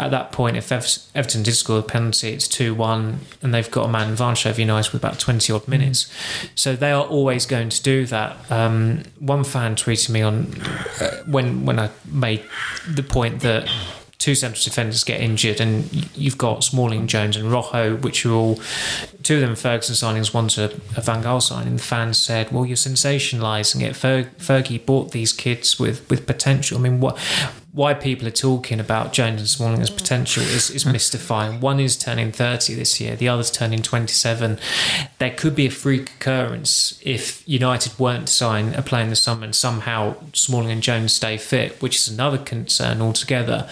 at 0.00 0.10
that 0.10 0.32
point. 0.32 0.56
If 0.56 0.72
Everton 0.72 1.44
did 1.44 1.54
score 1.54 1.78
a 1.78 1.82
penalty, 1.82 2.30
it's 2.30 2.48
two 2.48 2.74
one, 2.74 3.20
and 3.40 3.54
they've 3.54 3.70
got 3.70 3.84
a 3.84 3.88
man 3.88 4.10
advantage 4.10 4.46
over 4.46 4.60
United 4.60 4.92
with 4.92 5.00
about 5.04 5.20
twenty 5.20 5.52
odd 5.52 5.68
minutes. 5.68 6.12
So 6.56 6.74
they 6.74 6.90
are 6.90 7.04
always 7.04 7.46
going 7.46 7.68
to 7.68 7.82
do 7.82 8.06
that. 8.06 8.36
Um, 8.50 9.04
one 9.20 9.44
fan 9.44 9.76
tweeted 9.76 10.10
me 10.10 10.22
on 10.22 10.60
uh, 11.00 11.22
when 11.26 11.64
when 11.66 11.78
I 11.78 11.90
made 12.10 12.42
the 12.88 13.04
point 13.04 13.40
that 13.42 13.70
two 14.20 14.36
central 14.36 14.62
defenders 14.62 15.02
get 15.02 15.20
injured, 15.20 15.60
and 15.60 15.92
you've 16.16 16.38
got 16.38 16.62
Smalling, 16.62 17.08
Jones, 17.08 17.36
and 17.36 17.50
Rojo, 17.50 17.96
which 17.96 18.24
are 18.24 18.32
all 18.32 18.60
two 19.24 19.36
of 19.36 19.40
them 19.40 19.56
Ferguson 19.56 19.96
signings, 19.96 20.32
one's 20.32 20.56
a, 20.58 20.66
a 20.96 21.00
Van 21.00 21.24
Gaal 21.24 21.42
signing. 21.42 21.76
The 21.76 21.82
fans 21.82 22.22
said, 22.22 22.52
"Well, 22.52 22.64
you're 22.64 22.76
sensationalising 22.76 23.82
it. 23.82 23.96
Fer- 23.96 24.30
Fergie 24.38 24.84
bought 24.84 25.10
these 25.10 25.32
kids 25.32 25.80
with 25.80 26.08
with 26.08 26.26
potential. 26.26 26.78
I 26.78 26.82
mean, 26.82 27.00
what?" 27.00 27.18
Why 27.72 27.94
people 27.94 28.26
are 28.26 28.32
talking 28.32 28.80
about 28.80 29.12
Jones 29.12 29.40
and 29.40 29.48
Smalling 29.48 29.80
as 29.80 29.90
potential 29.90 30.42
is, 30.42 30.70
is 30.70 30.84
mystifying. 30.96 31.60
One 31.60 31.78
is 31.78 31.96
turning 31.96 32.32
30 32.32 32.74
this 32.74 33.00
year, 33.00 33.16
the 33.16 33.28
other's 33.28 33.50
turning 33.50 33.82
27. 33.82 34.58
There 35.18 35.30
could 35.30 35.54
be 35.54 35.66
a 35.66 35.70
freak 35.70 36.10
occurrence 36.10 37.00
if 37.04 37.48
United 37.48 37.98
weren't 37.98 38.26
to 38.26 38.32
sign 38.32 38.74
a 38.74 38.82
player 38.82 39.04
in 39.04 39.10
the 39.10 39.16
summer 39.16 39.44
and 39.44 39.54
somehow 39.54 40.16
Smalling 40.32 40.70
and 40.70 40.82
Jones 40.82 41.14
stay 41.14 41.36
fit, 41.36 41.80
which 41.80 41.96
is 41.96 42.08
another 42.08 42.38
concern 42.38 43.00
altogether 43.00 43.68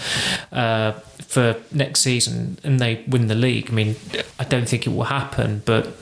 uh, 0.52 0.92
for 1.28 1.56
next 1.72 2.00
season, 2.00 2.58
and 2.62 2.80
they 2.80 3.04
win 3.08 3.26
the 3.26 3.34
league. 3.34 3.70
I 3.70 3.72
mean, 3.72 3.96
I 4.38 4.44
don't 4.44 4.68
think 4.68 4.86
it 4.86 4.90
will 4.90 5.04
happen, 5.04 5.62
but 5.64 5.94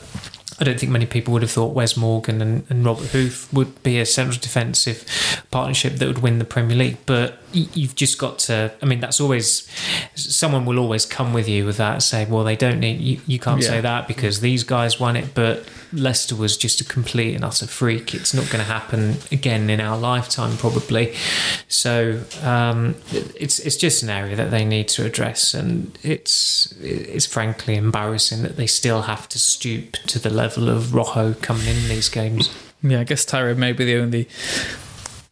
I 0.59 0.65
don't 0.65 0.81
think 0.81 0.91
many 0.91 1.07
people 1.07 1.33
would 1.35 1.43
have 1.43 1.51
thought 1.51 1.75
Wes 1.75 1.97
Morgan 1.97 2.41
and, 2.41 2.67
and 2.71 2.85
Robert 2.85 3.09
Huth 3.09 3.53
would 3.53 3.83
be 3.83 3.99
a 3.99 4.07
central 4.07 4.41
defensive 4.41 5.05
partnership 5.51 5.95
that 5.95 6.07
would 6.07 6.19
win 6.19 6.39
the 6.39 6.45
Premier 6.45 6.77
League. 6.77 6.99
But 7.05 7.39
you've 7.75 7.95
just 7.95 8.19
got 8.19 8.39
to. 8.41 8.73
I 8.83 8.87
mean, 8.87 9.01
that's 9.01 9.21
always 9.21 9.69
someone 10.15 10.65
will 10.67 10.79
always 10.79 11.07
come 11.07 11.33
with 11.33 11.49
you 11.49 11.65
with 11.67 11.77
that. 11.79 12.03
Say, 12.03 12.25
well, 12.27 12.45
they 12.45 12.57
don't 12.57 12.81
need 12.81 13.01
you. 13.01 13.21
You 13.27 13.39
can't 13.39 13.61
Yeah. 13.63 13.69
say 13.69 13.81
that 13.81 14.07
because 14.09 14.41
these 14.41 14.65
guys 14.65 15.01
won 15.01 15.17
it. 15.17 15.35
But 15.35 15.65
Leicester 15.93 16.35
was 16.37 16.57
just 16.57 16.81
a 16.81 16.85
complete 16.85 17.35
and 17.35 17.45
utter 17.45 17.67
freak. 17.67 18.15
It's 18.15 18.35
not 18.35 18.45
going 18.47 18.59
to 18.65 18.71
happen 18.71 19.17
again 19.33 19.71
in 19.71 19.81
our 19.81 19.97
lifetime, 19.97 20.57
probably. 20.57 21.15
So 21.69 22.21
um, 22.43 22.97
it's 23.35 23.59
it's 23.61 23.77
just 23.77 24.03
an 24.03 24.11
area 24.11 24.37
that 24.37 24.51
they 24.51 24.65
need 24.65 24.89
to 24.89 25.05
address, 25.05 25.55
and 25.55 25.97
it's 26.03 26.73
it's 26.81 27.27
frankly 27.27 27.77
embarrassing 27.77 28.43
that 28.43 28.57
they 28.57 28.67
still 28.67 29.03
have 29.03 29.29
to 29.31 29.39
stoop 29.39 29.93
to 30.09 30.19
the 30.19 30.31
level 30.31 30.69
of 30.69 30.95
Rojo 30.95 31.35
coming 31.35 31.67
in 31.67 31.89
these 31.89 32.09
games. 32.09 32.51
Yeah, 32.83 33.01
I 33.01 33.05
guess 33.05 33.25
Tyra 33.25 33.57
maybe 33.57 33.85
the 33.85 33.97
only 33.97 34.29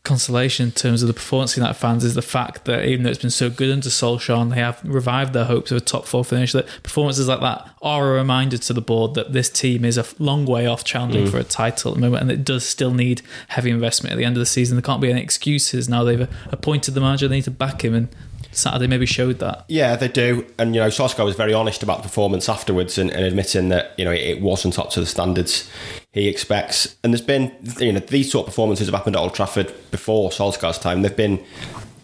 consolation 0.05 0.67
in 0.67 0.73
terms 0.73 1.03
of 1.03 1.09
the 1.09 1.15
performance 1.15 1.53
of 1.53 1.57
United 1.59 1.79
fans 1.79 2.05
is 2.05 2.15
the 2.15 2.23
fact 2.23 2.67
that 2.67 2.85
even 2.85 3.03
though 3.03 3.11
it's 3.11 3.23
been 3.23 3.31
so 3.31 3.49
good 3.49 3.71
under 3.71 3.89
Solskjaer 3.89 4.41
and 4.41 4.53
they 4.53 4.57
have 4.57 4.79
revived 4.85 5.33
their 5.33 5.47
hopes 5.47 5.71
of 5.71 5.79
a 5.79 5.81
top 5.81 6.05
four 6.05 6.23
finish, 6.25 6.53
that 6.53 6.67
performances 6.83 7.27
like 7.27 7.41
that 7.41 7.67
are 7.81 8.13
a 8.13 8.15
reminder 8.15 8.59
to 8.59 8.73
the 8.75 8.83
board 8.83 9.15
that 9.15 9.33
this 9.33 9.49
team 9.49 9.83
is 9.83 9.97
a 9.97 10.05
long 10.19 10.45
way 10.45 10.67
off 10.67 10.85
challenging 10.85 11.25
mm. 11.25 11.31
for 11.31 11.39
a 11.39 11.45
title 11.45 11.91
at 11.91 11.95
the 11.95 12.01
moment 12.03 12.21
and 12.21 12.31
it 12.31 12.45
does 12.45 12.67
still 12.67 12.93
need 12.93 13.23
heavy 13.49 13.71
investment 13.71 14.13
at 14.13 14.17
the 14.17 14.25
end 14.25 14.37
of 14.37 14.41
the 14.41 14.47
season. 14.47 14.77
There 14.77 14.83
can't 14.83 15.01
be 15.01 15.11
any 15.11 15.23
excuses 15.23 15.89
now 15.89 16.05
they've 16.05 16.21
uh, 16.21 16.27
appointed 16.53 16.93
the 16.93 17.01
manager, 17.01 17.27
they 17.27 17.37
need 17.37 17.45
to 17.45 17.51
back 17.51 17.83
him 17.83 17.95
and 17.95 18.09
Saturday 18.53 18.87
maybe 18.87 19.07
showed 19.07 19.39
that. 19.39 19.65
Yeah, 19.69 19.97
they 19.97 20.09
do. 20.09 20.47
And, 20.59 20.75
you 20.75 20.81
know, 20.83 20.89
Solskjaer 20.89 21.25
was 21.25 21.35
very 21.35 21.55
honest 21.55 21.83
about 21.83 21.99
the 21.99 22.03
performance 22.05 22.49
afterwards 22.49 22.99
and, 22.99 23.11
and 23.11 23.25
admitting 23.25 23.71
that, 23.71 23.99
you 23.99 24.05
know, 24.05 24.13
it, 24.13 24.21
it 24.21 24.41
wasn't 24.43 24.79
up 24.79 24.91
to 24.91 25.01
the 25.01 25.07
standards 25.07 25.69
he 26.15 26.29
expects. 26.29 26.95
And 27.03 27.13
there's 27.13 27.21
been, 27.21 27.53
you 27.81 27.93
know, 27.93 27.99
these 27.99 28.31
sort 28.31 28.47
of 28.47 28.53
performances 28.53 28.87
have 28.87 28.95
happened 28.95 29.17
at 29.17 29.19
Old 29.19 29.35
Trafford 29.35 29.75
before 29.91 30.31
Solskjaer's 30.31 30.79
time. 30.79 31.03
They've 31.03 31.15
been, 31.15 31.45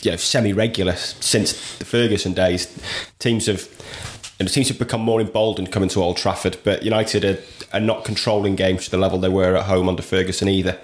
you 0.03 0.11
know, 0.11 0.17
semi-regular 0.17 0.97
since 0.97 1.79
the 1.79 1.85
Ferguson 1.85 2.35
days. 2.35 2.77
Teams 3.21 3.47
have, 3.47 3.69
and 4.41 4.49
it 4.49 4.53
seems 4.53 4.67
to 4.67 4.73
have 4.73 4.81
become 4.81 5.01
more 5.01 5.21
emboldened 5.21 5.71
coming 5.71 5.89
to 5.91 6.03
Old 6.03 6.17
Trafford. 6.17 6.59
But 6.65 6.83
United 6.83 7.25
are, 7.25 7.39
are 7.73 7.81
not 7.81 8.05
controlling 8.05 8.57
games 8.57 8.87
to 8.87 8.91
the 8.91 8.99
level 8.99 9.21
they 9.21 9.29
were 9.29 9.55
at 9.57 9.67
home 9.67 9.89
under 9.89 10.03
Ferguson 10.03 10.49
either. 10.49 10.77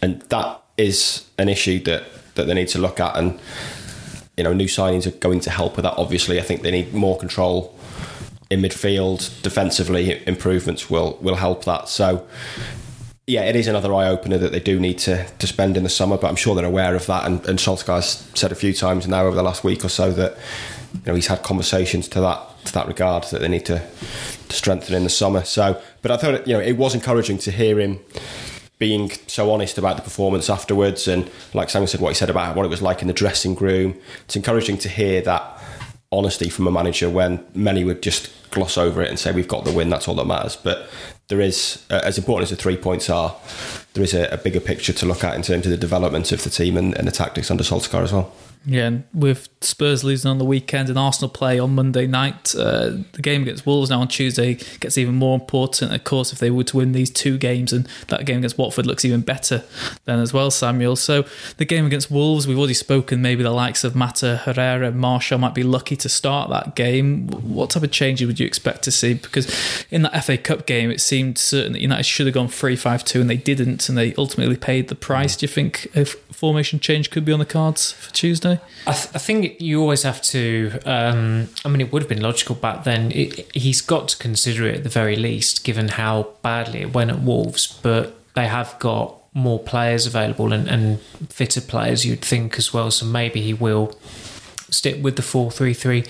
And 0.00 0.22
that 0.22 0.62
is 0.76 1.28
an 1.38 1.48
issue 1.48 1.82
that, 1.82 2.04
that 2.36 2.46
they 2.46 2.54
need 2.54 2.68
to 2.68 2.78
look 2.78 3.00
at. 3.00 3.16
And, 3.16 3.40
you 4.36 4.44
know, 4.44 4.52
new 4.52 4.66
signings 4.68 5.04
are 5.04 5.18
going 5.18 5.40
to 5.40 5.50
help 5.50 5.74
with 5.74 5.82
that. 5.82 5.94
Obviously, 5.98 6.38
I 6.38 6.42
think 6.42 6.62
they 6.62 6.70
need 6.70 6.94
more 6.94 7.18
control 7.18 7.76
in 8.52 8.60
midfield. 8.60 9.42
Defensively, 9.42 10.22
improvements 10.26 10.90
will 10.90 11.18
will 11.20 11.36
help 11.36 11.64
that. 11.64 11.88
So, 11.88 12.26
yeah, 13.26 13.42
it 13.42 13.56
is 13.56 13.66
another 13.66 13.94
eye 13.94 14.08
opener 14.08 14.38
that 14.38 14.52
they 14.52 14.60
do 14.60 14.78
need 14.78 14.98
to 15.00 15.26
to 15.38 15.46
spend 15.46 15.76
in 15.76 15.82
the 15.82 15.88
summer. 15.88 16.18
But 16.18 16.28
I'm 16.28 16.36
sure 16.36 16.54
they're 16.54 16.64
aware 16.64 16.94
of 16.94 17.06
that. 17.06 17.24
And, 17.24 17.44
and 17.46 17.58
Solskjaer's 17.58 18.28
said 18.34 18.52
a 18.52 18.54
few 18.54 18.74
times 18.74 19.08
now 19.08 19.26
over 19.26 19.34
the 19.34 19.42
last 19.42 19.64
week 19.64 19.84
or 19.84 19.88
so 19.88 20.12
that 20.12 20.36
you 20.92 21.00
know 21.06 21.14
he's 21.14 21.28
had 21.28 21.42
conversations 21.42 22.08
to 22.08 22.20
that 22.20 22.64
to 22.66 22.72
that 22.74 22.86
regard 22.86 23.24
that 23.24 23.40
they 23.40 23.48
need 23.48 23.64
to 23.66 23.82
to 24.48 24.56
strengthen 24.56 24.94
in 24.94 25.04
the 25.04 25.10
summer. 25.10 25.44
So, 25.44 25.80
but 26.02 26.10
I 26.10 26.16
thought 26.18 26.46
you 26.46 26.52
know 26.52 26.60
it 26.60 26.76
was 26.76 26.94
encouraging 26.94 27.38
to 27.38 27.50
hear 27.50 27.80
him 27.80 28.00
being 28.78 29.12
so 29.28 29.52
honest 29.52 29.78
about 29.78 29.94
the 29.94 30.02
performance 30.02 30.50
afterwards 30.50 31.06
and 31.06 31.30
like 31.54 31.70
Simon 31.70 31.86
said 31.86 32.00
what 32.00 32.08
he 32.08 32.14
said 32.16 32.28
about 32.28 32.56
what 32.56 32.66
it 32.66 32.68
was 32.68 32.82
like 32.82 33.00
in 33.00 33.06
the 33.06 33.14
dressing 33.14 33.54
room 33.54 33.96
it's 34.24 34.34
encouraging 34.34 34.76
to 34.76 34.88
hear 34.88 35.20
that 35.22 35.62
honesty 36.12 36.48
from 36.48 36.66
a 36.66 36.70
manager 36.70 37.08
when 37.08 37.44
many 37.54 37.84
would 37.84 38.02
just 38.02 38.30
gloss 38.52 38.78
over 38.78 39.02
it 39.02 39.08
and 39.08 39.18
say 39.18 39.32
we've 39.32 39.48
got 39.48 39.64
the 39.64 39.72
win 39.72 39.90
that's 39.90 40.06
all 40.06 40.14
that 40.14 40.26
matters. 40.26 40.56
But 40.56 40.88
there 41.28 41.40
is 41.40 41.84
uh, 41.90 42.00
as 42.04 42.18
important 42.18 42.44
as 42.44 42.56
the 42.56 42.62
three 42.62 42.76
points 42.76 43.10
are 43.10 43.34
there 43.94 44.04
is 44.04 44.14
a, 44.14 44.28
a 44.28 44.36
bigger 44.36 44.60
picture 44.60 44.92
to 44.92 45.06
look 45.06 45.24
at 45.24 45.34
in 45.34 45.42
terms 45.42 45.66
of 45.66 45.70
the 45.70 45.76
development 45.76 46.32
of 46.32 46.44
the 46.44 46.50
team 46.50 46.76
and, 46.76 46.96
and 46.96 47.06
the 47.06 47.12
tactics 47.12 47.50
under 47.50 47.64
Solskjaer 47.64 48.02
as 48.02 48.12
well 48.12 48.32
Yeah, 48.64 48.86
and 48.86 49.04
with 49.12 49.48
Spurs 49.60 50.04
losing 50.04 50.30
on 50.30 50.38
the 50.38 50.44
weekend 50.44 50.88
and 50.88 50.98
Arsenal 50.98 51.28
play 51.28 51.58
on 51.58 51.74
Monday 51.74 52.06
night, 52.06 52.54
uh, 52.54 52.90
the 53.12 53.20
game 53.20 53.42
against 53.42 53.66
Wolves 53.66 53.90
now 53.90 54.00
on 54.00 54.08
Tuesday 54.08 54.54
gets 54.78 54.96
even 54.96 55.16
more 55.16 55.34
important. 55.34 55.92
Of 55.92 56.04
course, 56.04 56.32
if 56.32 56.38
they 56.38 56.50
were 56.50 56.62
to 56.64 56.76
win 56.76 56.92
these 56.92 57.10
two 57.10 57.38
games, 57.38 57.72
and 57.72 57.88
that 58.08 58.24
game 58.24 58.38
against 58.38 58.58
Watford 58.58 58.86
looks 58.86 59.04
even 59.04 59.22
better 59.22 59.64
then 60.04 60.20
as 60.20 60.32
well, 60.32 60.50
Samuel. 60.50 60.94
So 60.94 61.24
the 61.56 61.64
game 61.64 61.86
against 61.86 62.10
Wolves, 62.10 62.46
we've 62.46 62.58
already 62.58 62.74
spoken. 62.74 63.20
Maybe 63.20 63.42
the 63.42 63.50
likes 63.50 63.82
of 63.82 63.96
Mata, 63.96 64.42
Herrera, 64.44 64.92
Martial 64.92 65.38
might 65.38 65.54
be 65.54 65.64
lucky 65.64 65.96
to 65.96 66.08
start 66.08 66.48
that 66.50 66.76
game. 66.76 67.28
What 67.28 67.70
type 67.70 67.82
of 67.82 67.90
changes 67.90 68.26
would 68.28 68.38
you 68.38 68.46
expect 68.46 68.82
to 68.84 68.92
see? 68.92 69.14
Because 69.14 69.84
in 69.90 70.02
that 70.02 70.24
FA 70.24 70.38
Cup 70.38 70.66
game, 70.66 70.90
it 70.90 71.00
seemed 71.00 71.36
certain 71.36 71.72
that 71.72 71.80
United 71.80 72.04
should 72.04 72.26
have 72.26 72.34
gone 72.34 72.48
3-5-2 72.48 73.20
and 73.20 73.30
they 73.30 73.36
didn't, 73.36 73.88
and 73.88 73.98
they 73.98 74.14
ultimately 74.14 74.56
paid 74.56 74.86
the 74.86 74.94
price. 74.94 75.36
Do 75.36 75.44
you 75.44 75.48
think 75.48 75.88
a 75.96 76.04
formation 76.04 76.78
change 76.78 77.10
could 77.10 77.24
be 77.24 77.32
on 77.32 77.38
the 77.40 77.44
cards 77.44 77.92
for 77.92 78.12
Tuesday? 78.12 78.51
I, 78.86 78.92
th- 78.92 79.14
I 79.14 79.18
think 79.18 79.60
you 79.60 79.80
always 79.80 80.02
have 80.02 80.22
to. 80.22 80.78
Um, 80.84 81.48
I 81.64 81.68
mean, 81.68 81.80
it 81.80 81.92
would 81.92 82.02
have 82.02 82.08
been 82.08 82.22
logical 82.22 82.54
back 82.54 82.84
then. 82.84 83.12
It, 83.12 83.50
he's 83.54 83.80
got 83.80 84.08
to 84.08 84.16
consider 84.16 84.66
it 84.66 84.76
at 84.76 84.82
the 84.82 84.88
very 84.88 85.16
least, 85.16 85.64
given 85.64 85.88
how 85.88 86.28
badly 86.42 86.80
it 86.80 86.92
went 86.92 87.10
at 87.10 87.20
Wolves. 87.22 87.66
But 87.82 88.14
they 88.34 88.46
have 88.46 88.76
got 88.78 89.16
more 89.34 89.58
players 89.58 90.06
available 90.06 90.52
and, 90.52 90.68
and 90.68 91.00
fitter 91.28 91.60
players, 91.60 92.04
you'd 92.04 92.20
think 92.20 92.58
as 92.58 92.72
well. 92.72 92.90
So 92.90 93.06
maybe 93.06 93.40
he 93.40 93.54
will 93.54 93.94
stick 94.70 95.02
with 95.02 95.16
the 95.16 95.22
four 95.22 95.50
three 95.50 95.74
three. 95.74 96.04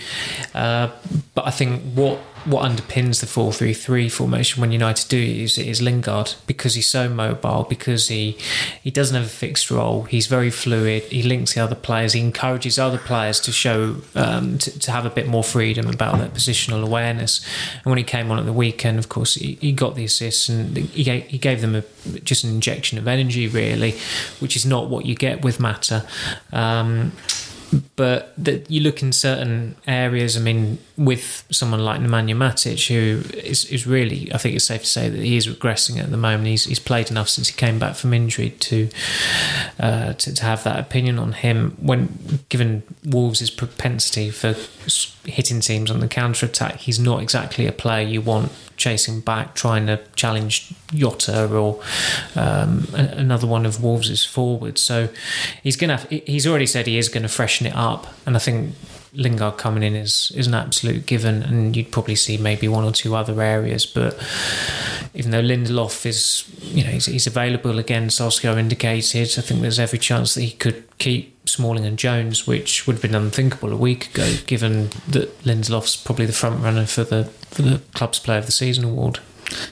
Uh, 0.54 0.90
but 1.34 1.46
I 1.46 1.50
think 1.50 1.82
what 1.94 2.18
what 2.44 2.68
underpins 2.68 3.20
the 3.20 3.26
four 3.26 3.52
three 3.52 3.74
three 3.74 4.08
formation 4.08 4.60
when 4.60 4.72
United 4.72 5.08
do 5.08 5.16
use 5.16 5.58
it 5.58 5.66
is 5.66 5.80
Lingard 5.80 6.34
because 6.46 6.74
he's 6.74 6.88
so 6.88 7.08
mobile, 7.08 7.64
because 7.68 8.08
he 8.08 8.36
he 8.82 8.90
doesn't 8.90 9.14
have 9.14 9.26
a 9.26 9.28
fixed 9.28 9.70
role. 9.70 10.04
He's 10.04 10.26
very 10.26 10.50
fluid. 10.50 11.04
He 11.04 11.22
links 11.22 11.54
the 11.54 11.60
other 11.60 11.74
players. 11.74 12.12
He 12.12 12.20
encourages 12.20 12.78
other 12.78 12.98
players 12.98 13.40
to 13.40 13.52
show 13.52 13.96
um, 14.14 14.58
to, 14.58 14.78
to 14.78 14.90
have 14.90 15.06
a 15.06 15.10
bit 15.10 15.26
more 15.26 15.44
freedom 15.44 15.88
about 15.88 16.18
their 16.18 16.28
positional 16.28 16.82
awareness. 16.84 17.44
And 17.76 17.86
when 17.86 17.98
he 17.98 18.04
came 18.04 18.30
on 18.30 18.38
at 18.38 18.44
the 18.44 18.52
weekend, 18.52 18.98
of 18.98 19.08
course, 19.08 19.34
he, 19.34 19.58
he 19.60 19.72
got 19.72 19.94
the 19.94 20.04
assists 20.04 20.48
and 20.48 20.76
he 20.76 21.04
gave, 21.04 21.24
he 21.24 21.38
gave 21.38 21.60
them 21.60 21.74
a, 21.74 21.82
just 22.20 22.44
an 22.44 22.50
injection 22.50 22.98
of 22.98 23.06
energy, 23.06 23.48
really, 23.48 23.94
which 24.40 24.56
is 24.56 24.66
not 24.66 24.88
what 24.88 25.06
you 25.06 25.14
get 25.14 25.44
with 25.44 25.60
Mata. 25.60 26.06
Um, 26.52 27.12
but 27.96 28.34
that 28.36 28.70
you 28.70 28.80
look 28.80 29.02
in 29.02 29.12
certain 29.12 29.76
areas. 29.86 30.36
I 30.36 30.40
mean, 30.40 30.78
with 30.96 31.44
someone 31.50 31.80
like 31.80 32.00
Nemanja 32.00 32.36
Matic, 32.36 32.88
who 32.88 33.22
is, 33.38 33.64
is 33.66 33.86
really, 33.86 34.32
I 34.32 34.38
think 34.38 34.54
it's 34.54 34.64
safe 34.64 34.82
to 34.82 34.86
say 34.86 35.08
that 35.08 35.20
he 35.20 35.36
is 35.36 35.46
regressing 35.46 35.98
at 35.98 36.10
the 36.10 36.16
moment. 36.16 36.46
He's, 36.46 36.64
he's 36.64 36.78
played 36.78 37.10
enough 37.10 37.28
since 37.28 37.48
he 37.48 37.54
came 37.54 37.78
back 37.78 37.96
from 37.96 38.12
injury 38.12 38.50
to, 38.50 38.88
uh, 39.80 40.12
to 40.14 40.34
to 40.34 40.42
have 40.44 40.64
that 40.64 40.78
opinion 40.78 41.18
on 41.18 41.32
him. 41.32 41.76
When 41.80 42.40
given 42.48 42.82
Wolves' 43.04 43.50
propensity 43.50 44.30
for 44.30 44.54
hitting 45.24 45.60
teams 45.60 45.90
on 45.90 46.00
the 46.00 46.08
counter 46.08 46.46
attack, 46.46 46.76
he's 46.76 46.98
not 46.98 47.22
exactly 47.22 47.66
a 47.66 47.72
player 47.72 48.06
you 48.06 48.20
want 48.20 48.52
chasing 48.76 49.20
back, 49.20 49.54
trying 49.54 49.86
to 49.86 50.00
challenge 50.16 50.72
Jota 50.92 51.48
or 51.48 51.80
um, 52.34 52.86
another 52.94 53.46
one 53.46 53.64
of 53.64 53.82
Wolves' 53.82 54.24
forwards. 54.24 54.80
So 54.80 55.08
he's 55.62 55.76
gonna. 55.76 55.98
Have, 55.98 56.08
he's 56.10 56.46
already 56.46 56.66
said 56.66 56.86
he 56.86 56.98
is 56.98 57.08
going 57.08 57.22
to 57.22 57.28
freshen 57.28 57.66
it 57.66 57.74
up, 57.76 58.06
and 58.26 58.36
I 58.36 58.38
think 58.38 58.74
Lingard 59.14 59.58
coming 59.58 59.82
in 59.82 59.94
is 59.94 60.32
is 60.34 60.46
an 60.46 60.54
absolute 60.54 61.06
given. 61.06 61.42
And 61.42 61.76
you'd 61.76 61.92
probably 61.92 62.16
see 62.16 62.36
maybe 62.38 62.66
one 62.68 62.84
or 62.84 62.92
two 62.92 63.14
other 63.14 63.40
areas, 63.40 63.86
but 63.86 64.14
even 65.14 65.30
though 65.30 65.42
Lindelof 65.42 66.06
is, 66.06 66.44
you 66.62 66.82
know, 66.82 66.90
he's, 66.90 67.06
he's 67.06 67.26
available 67.26 67.78
again, 67.78 68.08
Solskjaer 68.08 68.58
indicated. 68.58 69.34
I 69.38 69.42
think 69.42 69.60
there's 69.60 69.78
every 69.78 69.98
chance 69.98 70.34
that 70.34 70.42
he 70.42 70.52
could 70.52 70.84
keep 70.98 71.31
Smalling 71.44 71.84
and 71.84 71.98
Jones, 71.98 72.46
which 72.46 72.86
would 72.86 72.94
have 72.94 73.02
been 73.02 73.14
unthinkable 73.14 73.72
a 73.72 73.76
week 73.76 74.14
ago, 74.14 74.34
given 74.46 74.90
that 75.08 75.36
Lindelof's 75.42 75.96
probably 75.96 76.26
the 76.26 76.32
front 76.32 76.62
runner 76.62 76.86
for 76.86 77.04
the 77.04 77.24
for 77.50 77.62
the 77.62 77.82
club's 77.94 78.18
Player 78.18 78.38
of 78.38 78.46
the 78.46 78.52
Season 78.52 78.84
award. 78.84 79.20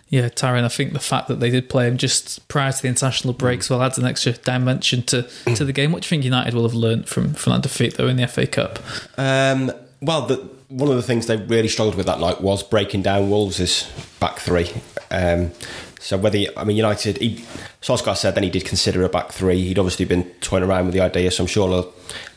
Yeah, 0.08 0.28
Tyrone, 0.28 0.64
I 0.64 0.68
think 0.68 0.92
the 0.92 1.00
fact 1.00 1.28
that 1.28 1.40
they 1.40 1.50
did 1.50 1.68
play 1.68 1.86
him 1.86 1.96
just 1.96 2.46
prior 2.48 2.72
to 2.72 2.82
the 2.82 2.88
international 2.88 3.32
breaks 3.32 3.70
well 3.70 3.82
adds 3.82 3.98
an 3.98 4.04
extra 4.04 4.32
dimension 4.32 5.02
to, 5.04 5.22
to 5.54 5.64
the 5.64 5.72
game. 5.72 5.92
What 5.92 6.02
do 6.02 6.06
you 6.06 6.10
think 6.10 6.24
United 6.24 6.54
will 6.54 6.64
have 6.64 6.74
learnt 6.74 7.08
from, 7.08 7.32
from 7.34 7.54
that 7.54 7.62
defeat, 7.62 7.96
though, 7.96 8.08
in 8.08 8.16
the 8.16 8.26
FA 8.26 8.46
Cup? 8.46 8.78
Um, 9.16 9.72
well, 10.02 10.26
the, 10.26 10.36
one 10.68 10.88
of 10.88 10.96
the 10.96 11.02
things 11.02 11.26
they 11.26 11.36
really 11.36 11.68
struggled 11.68 11.96
with 11.96 12.06
that 12.06 12.20
night 12.20 12.40
was 12.40 12.62
breaking 12.62 13.02
down 13.02 13.30
Wolves' 13.30 13.90
back 14.18 14.38
three. 14.38 14.70
Um, 15.10 15.52
so 16.00 16.16
whether 16.16 16.38
I 16.56 16.64
mean 16.64 16.78
United, 16.78 17.18
he, 17.18 17.44
Solskjaer 17.82 18.16
said 18.16 18.34
then 18.34 18.42
he 18.42 18.50
did 18.50 18.64
consider 18.64 19.04
a 19.04 19.08
back 19.08 19.32
three. 19.32 19.62
He'd 19.62 19.78
obviously 19.78 20.06
been 20.06 20.24
toying 20.40 20.64
around 20.64 20.86
with 20.86 20.94
the 20.94 21.00
idea, 21.00 21.30
so 21.30 21.44
I'm 21.44 21.46
sure 21.46 21.68
they'll 21.68 21.92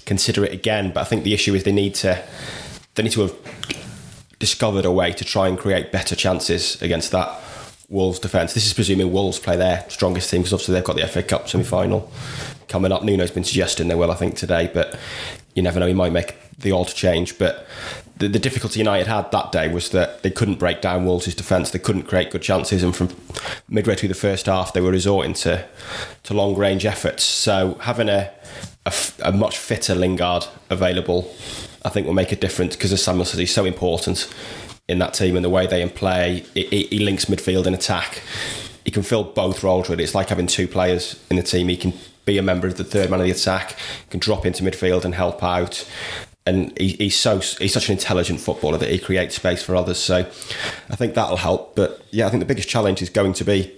consider 0.06 0.44
it 0.44 0.52
again. 0.52 0.92
But 0.94 1.02
I 1.02 1.04
think 1.06 1.24
the 1.24 1.34
issue 1.34 1.56
is 1.56 1.64
they 1.64 1.72
need 1.72 1.96
to 1.96 2.22
they 2.96 3.04
need 3.04 3.14
to 3.14 3.22
have 3.22 3.36
discovered 4.38 4.84
a 4.84 4.92
way 4.92 5.14
to 5.14 5.24
try 5.24 5.48
and 5.48 5.58
create 5.58 5.94
better 5.94 6.16
chances 6.16 6.80
against 6.82 7.12
that 7.12 7.40
Wolves 7.88 8.20
defence. 8.20 8.54
This 8.54 8.66
is 8.66 8.74
presuming 8.74 9.14
Wolves 9.14 9.40
play 9.40 9.56
their 9.56 9.86
strongest 9.88 10.30
team 10.30 10.42
because 10.42 10.52
obviously 10.52 10.74
they've 10.74 10.84
got 10.84 10.98
the 10.98 11.08
FA 11.08 11.24
Cup 11.24 11.48
semi 11.48 11.64
final 11.64 12.12
coming 12.68 12.92
up. 12.92 13.04
Nuno's 13.04 13.32
been 13.32 13.46
suggesting 13.46 13.88
they 13.88 13.96
will, 13.96 14.12
I 14.12 14.16
think, 14.16 14.36
today, 14.36 14.70
but 14.74 15.00
you 15.56 15.62
never 15.62 15.80
know. 15.80 15.88
He 15.88 15.94
might 15.94 16.12
make 16.12 16.36
the 16.58 16.74
odd 16.74 16.88
change, 16.88 17.38
but 17.38 17.66
the, 18.18 18.28
the 18.28 18.40
difficulty 18.40 18.80
United 18.80 19.08
had 19.08 19.32
that 19.32 19.52
day 19.52 19.68
was 19.68 19.90
that 19.90 20.24
they 20.24 20.30
couldn't 20.30 20.60
break 20.60 20.82
down 20.82 21.06
Wolves' 21.06 21.34
defence. 21.34 21.72
They 21.72 21.80
couldn't 21.80 22.04
create 22.04 22.32
good 22.32 22.42
chances, 22.42 22.84
and 22.84 22.96
from 22.96 23.10
midway 23.68 23.96
through 23.96 24.10
the 24.10 24.16
first 24.16 24.46
half, 24.46 24.74
they 24.74 24.82
were 24.82 24.92
resorting 24.92 25.34
to 25.36 25.66
to 26.24 26.34
long 26.34 26.56
range 26.56 26.86
efforts. 26.86 27.24
So 27.24 27.78
having 27.82 28.10
a, 28.10 28.32
a 29.24 29.32
much 29.32 29.58
fitter 29.58 29.96
Lingard 29.96 30.46
available, 30.70 31.34
I 31.84 31.90
think, 31.90 32.06
will 32.06 32.14
make 32.14 32.32
a 32.32 32.36
difference 32.36 32.76
because, 32.76 32.94
as 32.94 33.04
Samuel 33.04 33.26
says, 33.26 33.40
he's 33.40 33.54
so 33.54 33.66
important 33.66 34.32
in 34.88 35.00
that 35.00 35.14
team 35.14 35.36
and 35.36 35.44
the 35.44 35.50
way 35.50 35.66
they 35.66 35.88
play. 35.90 36.46
He- 36.54 36.88
he 36.90 37.00
links 37.00 37.26
midfield 37.26 37.66
and 37.66 37.76
attack. 37.76 38.22
He 38.86 38.92
can 38.92 39.02
fill 39.04 39.24
both 39.24 39.64
roles. 39.64 39.90
Really, 39.90 40.04
it's 40.04 40.14
like 40.16 40.30
having 40.30 40.48
two 40.48 40.68
players 40.68 41.20
in 41.30 41.38
the 41.38 41.44
team. 41.44 41.70
He 41.70 41.78
can 41.78 41.94
be 42.26 42.38
a 42.38 42.42
member 42.42 42.68
of 42.68 42.76
the 42.78 42.84
third 42.84 43.10
man 43.10 43.20
of 43.20 43.26
the 43.26 43.32
attack, 43.32 43.76
can 44.10 44.20
drop 44.20 44.46
into 44.46 44.64
midfield 44.64 45.04
and 45.06 45.16
help 45.16 45.42
out. 45.44 45.90
And 46.46 46.78
he, 46.78 46.90
he's 46.90 47.18
so 47.18 47.40
he's 47.40 47.74
such 47.74 47.88
an 47.88 47.94
intelligent 47.94 48.40
footballer 48.42 48.78
that 48.78 48.90
he 48.90 49.00
creates 49.00 49.36
space 49.36 49.64
for 49.64 49.76
others. 49.76 49.98
So 49.98 50.20
I 50.90 50.96
think 50.96 51.14
that'll 51.16 51.38
help. 51.38 51.76
But 51.76 52.06
yeah, 52.12 52.28
I 52.28 52.30
think 52.30 52.42
the 52.42 52.46
biggest 52.46 52.68
challenge 52.68 53.02
is 53.02 53.10
going 53.10 53.34
to 53.34 53.46
be 53.46 53.74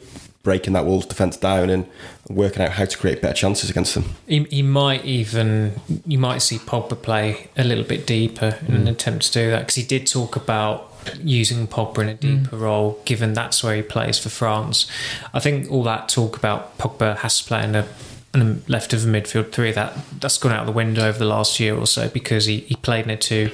breaking 0.46 0.74
that 0.74 0.86
Wolves 0.86 1.08
defence 1.08 1.36
down 1.36 1.70
and 1.70 1.88
working 2.30 2.62
out 2.62 2.72
how 2.72 2.86
to 2.86 2.98
create 2.98 3.22
better 3.22 3.34
chances 3.34 3.70
against 3.70 3.96
them. 3.96 4.16
He, 4.28 4.44
he 4.44 4.62
might 4.62 5.04
even 5.04 5.74
you 6.06 6.18
might 6.18 6.40
see 6.40 6.58
Pogba 6.58 7.02
play 7.02 7.50
a 7.58 7.64
little 7.64 7.84
bit 7.84 8.08
deeper 8.08 8.58
in 8.68 8.76
an 8.76 8.86
mm. 8.86 8.92
attempt 8.92 9.26
to 9.26 9.32
do 9.34 9.50
that 9.52 9.60
because 9.60 9.76
he 9.76 9.84
did 9.84 10.08
talk 10.08 10.36
about 10.36 10.94
using 11.22 11.68
Pogba 11.68 12.00
in 12.00 12.10
a 12.10 12.14
mm. 12.14 12.20
deeper 12.44 12.58
role, 12.58 13.02
given 13.06 13.34
that's 13.34 13.64
where 13.64 13.76
he 13.76 13.82
plays 13.82 14.18
for 14.18 14.30
France. 14.30 14.90
I 15.34 15.40
think 15.40 15.70
all 15.70 15.84
that 15.84 16.10
talk 16.10 16.38
about 16.38 16.78
Pogba 16.78 17.18
has 17.18 17.42
to 17.42 17.46
play 17.46 17.64
in 17.64 17.76
a, 17.76 17.88
in 18.36 18.42
a 18.42 18.72
left 18.72 18.94
of 18.94 19.04
a 19.04 19.08
midfield 19.08 19.52
three 19.52 19.72
that 19.72 19.98
that's 20.20 20.38
gone 20.38 20.52
out 20.52 20.66
the 20.66 20.72
window 20.72 21.08
over 21.08 21.18
the 21.18 21.26
last 21.26 21.60
year 21.60 21.76
or 21.76 21.88
so 21.88 22.10
because 22.10 22.46
he, 22.46 22.60
he 22.60 22.76
played 22.76 23.08
in 23.08 23.18
two 23.18 23.52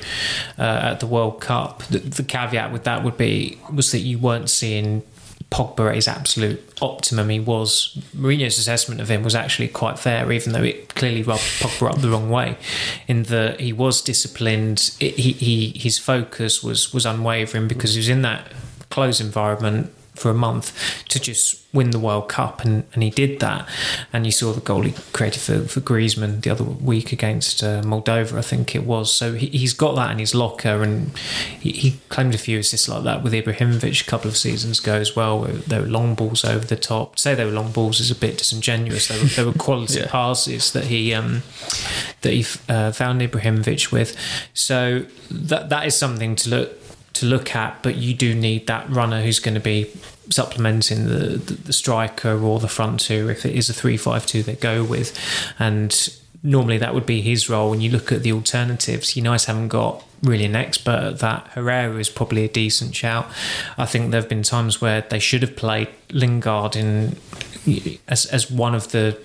uh, 0.57 0.91
at 0.91 0.99
the 0.99 1.07
World 1.07 1.41
Cup. 1.41 1.83
The, 1.83 1.99
the 1.99 2.23
caveat 2.23 2.71
with 2.71 2.83
that 2.83 3.03
would 3.03 3.17
be 3.17 3.57
was 3.71 3.91
that 3.91 3.99
you 3.99 4.17
weren't 4.17 4.49
seeing 4.49 5.03
Pogba 5.51 5.89
at 5.89 5.95
his 5.95 6.07
absolute 6.07 6.61
optimum. 6.81 7.29
He 7.29 7.39
was 7.39 7.97
Mourinho's 8.15 8.57
assessment 8.57 9.01
of 9.01 9.09
him 9.09 9.21
was 9.21 9.35
actually 9.35 9.67
quite 9.67 9.99
fair, 9.99 10.31
even 10.31 10.53
though 10.53 10.63
it 10.63 10.95
clearly 10.95 11.23
rubbed 11.23 11.41
Pogba 11.41 11.91
up 11.91 12.01
the 12.01 12.09
wrong 12.09 12.29
way. 12.29 12.57
In 13.07 13.23
that 13.23 13.59
he 13.59 13.73
was 13.73 14.01
disciplined, 14.01 14.95
it, 14.99 15.15
he, 15.15 15.33
he 15.33 15.77
his 15.77 15.99
focus 15.99 16.63
was 16.63 16.93
was 16.93 17.05
unwavering 17.05 17.67
because 17.67 17.93
he 17.93 17.99
was 17.99 18.09
in 18.09 18.21
that 18.21 18.51
close 18.89 19.19
environment 19.19 19.93
for 20.15 20.29
a 20.29 20.33
month 20.33 20.73
to 21.09 21.19
just 21.19 21.59
win 21.73 21.91
the 21.91 21.99
World 21.99 22.27
Cup, 22.27 22.65
and, 22.65 22.83
and 22.93 23.01
he 23.01 23.09
did 23.09 23.39
that. 23.39 23.67
And 24.11 24.25
you 24.25 24.31
saw 24.33 24.51
the 24.51 24.59
goal 24.59 24.81
he 24.81 24.91
created 25.13 25.39
for, 25.41 25.61
for 25.61 25.79
Griezmann 25.79 26.41
the 26.41 26.49
other 26.49 26.65
week 26.65 27.13
against 27.13 27.63
uh, 27.63 27.81
Moldova, 27.81 28.37
I 28.37 28.41
think 28.41 28.75
it 28.75 28.83
was. 28.85 29.13
So 29.15 29.33
he, 29.35 29.47
he's 29.47 29.73
got 29.73 29.95
that 29.95 30.11
in 30.11 30.19
his 30.19 30.35
locker, 30.35 30.83
and 30.83 31.17
he, 31.59 31.71
he 31.71 31.91
claimed 32.09 32.35
a 32.35 32.37
few 32.37 32.59
assists 32.59 32.89
like 32.89 33.03
that 33.03 33.23
with 33.23 33.31
Ibrahimovic 33.31 34.01
a 34.01 34.05
couple 34.05 34.27
of 34.29 34.35
seasons 34.35 34.79
ago 34.79 34.95
as 34.95 35.15
well, 35.15 35.39
where 35.39 35.53
there 35.53 35.81
were 35.81 35.87
long 35.87 36.13
balls 36.13 36.43
over 36.43 36.65
the 36.65 36.75
top. 36.75 37.15
To 37.15 37.21
say 37.21 37.33
they 37.35 37.45
were 37.45 37.51
long 37.51 37.71
balls 37.71 38.01
is 38.01 38.11
a 38.11 38.15
bit 38.15 38.37
disingenuous. 38.37 39.07
They 39.07 39.17
were, 39.17 39.25
they 39.25 39.43
were 39.45 39.53
quality 39.53 39.99
Yeah. 40.01 40.07
passes 40.07 40.73
that 40.73 40.85
he 40.85 41.13
um, 41.13 41.43
that 42.21 42.33
he 42.33 42.45
uh, 42.67 42.91
found 42.91 43.21
Ibrahimovic 43.21 43.91
with. 43.93 44.17
So 44.53 45.05
that 45.29 45.69
that 45.69 45.85
is 45.87 45.95
something 45.95 46.35
to 46.37 46.49
look 46.49 46.80
to 47.13 47.25
look 47.25 47.55
at, 47.55 47.81
but 47.83 47.95
you 47.95 48.13
do 48.13 48.33
need 48.33 48.67
that 48.67 48.89
runner 48.89 49.21
who's 49.21 49.39
going 49.39 49.55
to 49.55 49.61
be 49.61 49.91
supplementing 50.29 51.07
the, 51.07 51.37
the, 51.37 51.53
the 51.53 51.73
striker 51.73 52.41
or 52.41 52.59
the 52.59 52.67
front 52.67 52.99
two 53.01 53.29
if 53.29 53.45
it 53.45 53.55
is 53.55 53.69
a 53.69 53.73
3-5-2 53.73 54.45
they 54.45 54.55
go 54.55 54.83
with. 54.83 55.17
And 55.59 56.17
normally 56.43 56.77
that 56.77 56.93
would 56.93 57.05
be 57.05 57.21
his 57.21 57.49
role. 57.49 57.69
When 57.69 57.81
you 57.81 57.91
look 57.91 58.11
at 58.11 58.23
the 58.23 58.31
alternatives 58.31 59.15
United 59.15 59.47
haven't 59.47 59.67
got 59.67 60.03
really 60.23 60.45
an 60.45 60.55
expert 60.55 60.99
at 61.03 61.19
that. 61.19 61.47
Herrera 61.53 61.97
is 61.97 62.09
probably 62.09 62.45
a 62.45 62.47
decent 62.47 62.95
shout. 62.95 63.27
I 63.77 63.85
think 63.85 64.11
there 64.11 64.21
have 64.21 64.29
been 64.29 64.43
times 64.43 64.79
where 64.79 65.01
they 65.01 65.19
should 65.19 65.41
have 65.41 65.55
played 65.55 65.87
Lingard 66.11 66.75
in 66.75 67.17
as, 68.07 68.25
as 68.27 68.49
one 68.49 68.75
of 68.75 68.91
the 68.91 69.17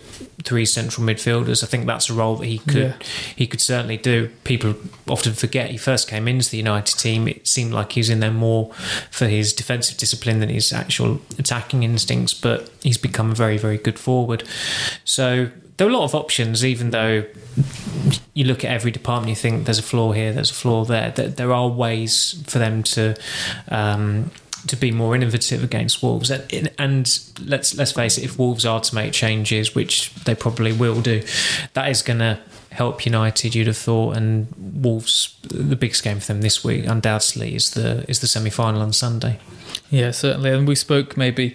three 0.43 0.65
central 0.65 1.05
midfielders 1.07 1.63
I 1.63 1.67
think 1.67 1.87
that's 1.87 2.09
a 2.09 2.15
role 2.15 2.37
that 2.37 2.47
he 2.47 2.59
could 2.59 2.75
Yeah. 2.77 2.93
he 3.35 3.47
could 3.47 3.61
certainly 3.61 3.97
do. 3.97 4.31
People 4.45 4.75
often 5.09 5.33
forget 5.35 5.71
he 5.71 5.77
first 5.77 6.09
came 6.09 6.29
into 6.29 6.51
the 6.51 6.57
United 6.59 6.99
team. 6.99 7.27
It 7.29 7.47
seemed 7.47 7.73
like 7.73 7.93
he 7.93 8.01
was 8.01 8.11
in 8.11 8.21
there 8.21 8.31
more 8.31 8.73
for 9.11 9.27
his 9.27 9.53
defensive 9.53 9.97
discipline 9.97 10.41
than 10.41 10.49
his 10.49 10.73
actual 10.73 11.21
attacking 11.39 11.83
instincts, 11.83 12.35
but 12.35 12.71
he's 12.83 12.99
become 12.99 13.31
a 13.33 13.35
very, 13.35 13.59
very 13.59 13.79
good 13.79 13.99
forward. 13.99 14.45
So 15.05 15.51
there 15.77 15.87
are 15.87 15.91
a 15.91 15.93
lot 15.93 16.05
of 16.05 16.15
options, 16.15 16.65
even 16.65 16.91
though 16.91 17.25
you 18.35 18.45
look 18.45 18.65
at 18.65 18.71
every 18.71 18.91
department, 18.91 19.29
you 19.31 19.37
think 19.37 19.65
there's 19.67 19.79
a 19.79 19.83
flaw 19.83 20.13
here, 20.13 20.33
there's 20.33 20.51
a 20.51 20.55
flaw 20.55 20.85
there. 20.85 21.11
There, 21.11 21.29
there 21.29 21.53
are 21.53 21.69
ways 21.69 22.43
for 22.47 22.59
them 22.59 22.83
to. 22.85 23.15
Um, 23.69 24.31
to 24.67 24.77
be 24.77 24.91
more 24.91 25.15
innovative 25.15 25.63
against 25.63 26.03
Wolves, 26.03 26.31
and, 26.31 26.71
and 26.79 27.21
let's 27.45 27.77
let's 27.77 27.93
face 27.93 28.19
it, 28.19 28.25
if 28.25 28.39
Wolves 28.39 28.65
are 28.65 28.81
to 28.81 28.95
make 28.95 29.13
changes, 29.13 29.75
which 29.75 30.15
they 30.25 30.35
probably 30.35 30.73
will 30.73 31.01
do, 31.01 31.23
that 31.75 31.89
is 31.89 32.03
going 32.03 32.19
to 32.21 32.39
help 32.77 33.05
United. 33.05 33.55
You'd 33.55 33.67
have 33.67 33.77
thought, 33.77 34.17
and 34.17 34.49
Wolves, 34.57 35.37
the 35.43 35.77
biggest 35.77 36.05
game 36.05 36.21
for 36.21 36.27
them 36.27 36.43
this 36.43 36.63
week, 36.63 36.87
undoubtedly, 36.87 37.55
is 37.55 37.71
the 37.73 38.05
is 38.09 38.21
the 38.21 38.27
semi 38.27 38.51
final 38.51 38.83
on 38.83 38.93
Sunday. 38.93 39.39
Yeah, 39.91 40.11
certainly. 40.11 40.51
And 40.51 40.67
we 40.67 40.75
spoke 40.75 41.17
maybe, 41.17 41.55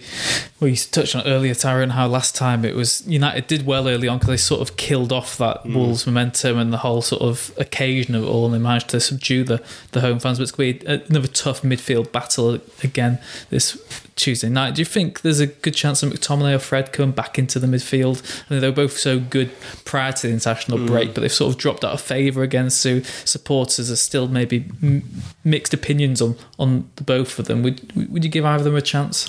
well, 0.58 0.68
you 0.68 0.76
touched 0.76 1.14
on 1.14 1.26
it 1.26 1.28
earlier, 1.28 1.54
Tyrone, 1.54 1.90
how 1.90 2.06
last 2.06 2.34
time 2.34 2.64
it 2.64 2.74
was 2.74 3.06
United 3.06 3.46
did 3.46 3.66
well 3.66 3.88
early 3.88 4.08
on 4.08 4.18
because 4.18 4.30
they 4.30 4.36
sort 4.38 4.62
of 4.62 4.76
killed 4.76 5.12
off 5.12 5.36
that 5.36 5.64
mm. 5.64 5.74
Wolves 5.74 6.06
momentum 6.06 6.58
and 6.58 6.72
the 6.72 6.78
whole 6.78 7.02
sort 7.02 7.20
of 7.20 7.52
occasion 7.58 8.14
of 8.14 8.22
it 8.22 8.26
all 8.26 8.46
and 8.46 8.54
they 8.54 8.58
managed 8.58 8.88
to 8.90 9.00
subdue 9.00 9.44
the, 9.44 9.62
the 9.92 10.00
home 10.00 10.18
fans. 10.18 10.38
But 10.38 10.44
it's 10.44 10.52
going 10.52 10.78
to 10.78 10.98
be 10.98 11.04
another 11.10 11.28
tough 11.28 11.62
midfield 11.62 12.10
battle 12.10 12.58
again 12.82 13.18
this 13.50 13.72
Tuesday 14.16 14.48
night. 14.48 14.74
Do 14.74 14.80
you 14.80 14.86
think 14.86 15.22
there's 15.22 15.40
a 15.40 15.46
good 15.46 15.74
chance 15.74 16.02
of 16.02 16.12
McTominay 16.12 16.54
or 16.54 16.58
Fred 16.58 16.92
coming 16.92 17.12
back 17.12 17.38
into 17.38 17.58
the 17.58 17.66
midfield? 17.66 18.22
I 18.48 18.54
mean, 18.54 18.60
they 18.60 18.68
were 18.68 18.74
both 18.74 18.96
so 18.98 19.18
good 19.18 19.50
prior 19.84 20.12
to 20.12 20.26
the 20.26 20.32
international 20.32 20.86
break, 20.86 21.14
but 21.14 21.22
they've 21.22 21.32
sort 21.32 21.54
of 21.54 21.58
dropped 21.58 21.84
out 21.84 21.92
of 21.92 22.00
favour 22.00 22.42
again. 22.42 22.70
So 22.70 23.00
supporters 23.00 23.90
are 23.90 23.96
still 23.96 24.28
maybe 24.28 24.66
m- 24.82 25.02
mixed 25.44 25.72
opinions 25.74 26.20
on, 26.20 26.36
on 26.58 26.90
the 26.96 27.04
both 27.04 27.38
of 27.38 27.46
them. 27.46 27.62
Would 27.62 28.10
would 28.10 28.24
you 28.24 28.30
give 28.30 28.44
either 28.44 28.60
of 28.60 28.64
them 28.64 28.76
a 28.76 28.82
chance? 28.82 29.28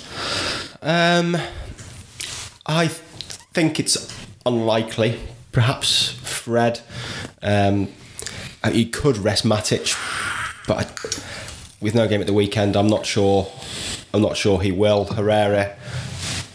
Um, 0.82 1.38
I 2.66 2.88
think 2.88 3.80
it's 3.80 4.14
unlikely. 4.46 5.20
Perhaps 5.52 6.10
Fred. 6.10 6.82
Um, 7.42 7.90
he 8.72 8.86
could 8.86 9.18
rest 9.18 9.46
Matic, 9.46 9.96
but 10.68 10.78
I, 10.78 11.43
with 11.84 11.94
no 11.94 12.08
game 12.08 12.22
at 12.22 12.28
the 12.28 12.34
weekend, 12.34 12.76
I'm 12.76 12.88
not 12.88 13.06
sure. 13.06 13.52
I'm 14.14 14.22
not 14.22 14.38
sure 14.38 14.62
he 14.62 14.72
will. 14.72 15.06
Herrera 15.06 15.76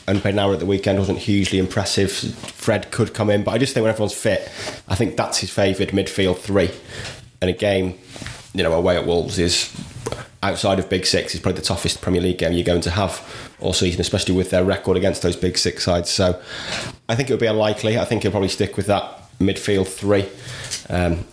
and 0.06 0.20
Benara 0.20 0.54
at 0.54 0.60
the 0.60 0.66
weekend 0.66 0.98
wasn't 0.98 1.18
hugely 1.18 1.58
impressive. 1.58 2.10
Fred 2.10 2.90
could 2.90 3.12
come 3.12 3.28
in, 3.28 3.44
but 3.44 3.50
I 3.52 3.58
just 3.58 3.74
think 3.74 3.82
when 3.82 3.90
everyone's 3.90 4.14
fit, 4.14 4.50
I 4.88 4.94
think 4.94 5.16
that's 5.16 5.38
his 5.38 5.50
favoured 5.50 5.90
midfield 5.90 6.38
three. 6.38 6.70
And 7.40 7.50
a 7.50 7.52
game, 7.52 7.98
you 8.54 8.62
know, 8.62 8.72
away 8.72 8.96
at 8.96 9.06
Wolves 9.06 9.38
is 9.38 9.70
outside 10.42 10.78
of 10.78 10.88
Big 10.88 11.04
Six 11.04 11.34
is 11.34 11.40
probably 11.40 11.60
the 11.60 11.66
toughest 11.66 12.00
Premier 12.00 12.20
League 12.20 12.38
game 12.38 12.52
you're 12.52 12.64
going 12.64 12.80
to 12.82 12.90
have 12.90 13.54
all 13.60 13.72
season, 13.72 14.00
especially 14.00 14.34
with 14.34 14.50
their 14.50 14.64
record 14.64 14.96
against 14.96 15.22
those 15.22 15.36
Big 15.36 15.58
Six 15.58 15.84
sides. 15.84 16.08
So 16.08 16.40
I 17.08 17.14
think 17.14 17.28
it 17.28 17.32
would 17.34 17.40
be 17.40 17.46
unlikely. 17.46 17.98
I 17.98 18.04
think 18.04 18.22
he'll 18.22 18.30
probably 18.30 18.48
stick 18.48 18.76
with 18.76 18.86
that 18.86 19.30
midfield 19.38 19.88
three. 19.88 20.26
Um, 20.88 21.26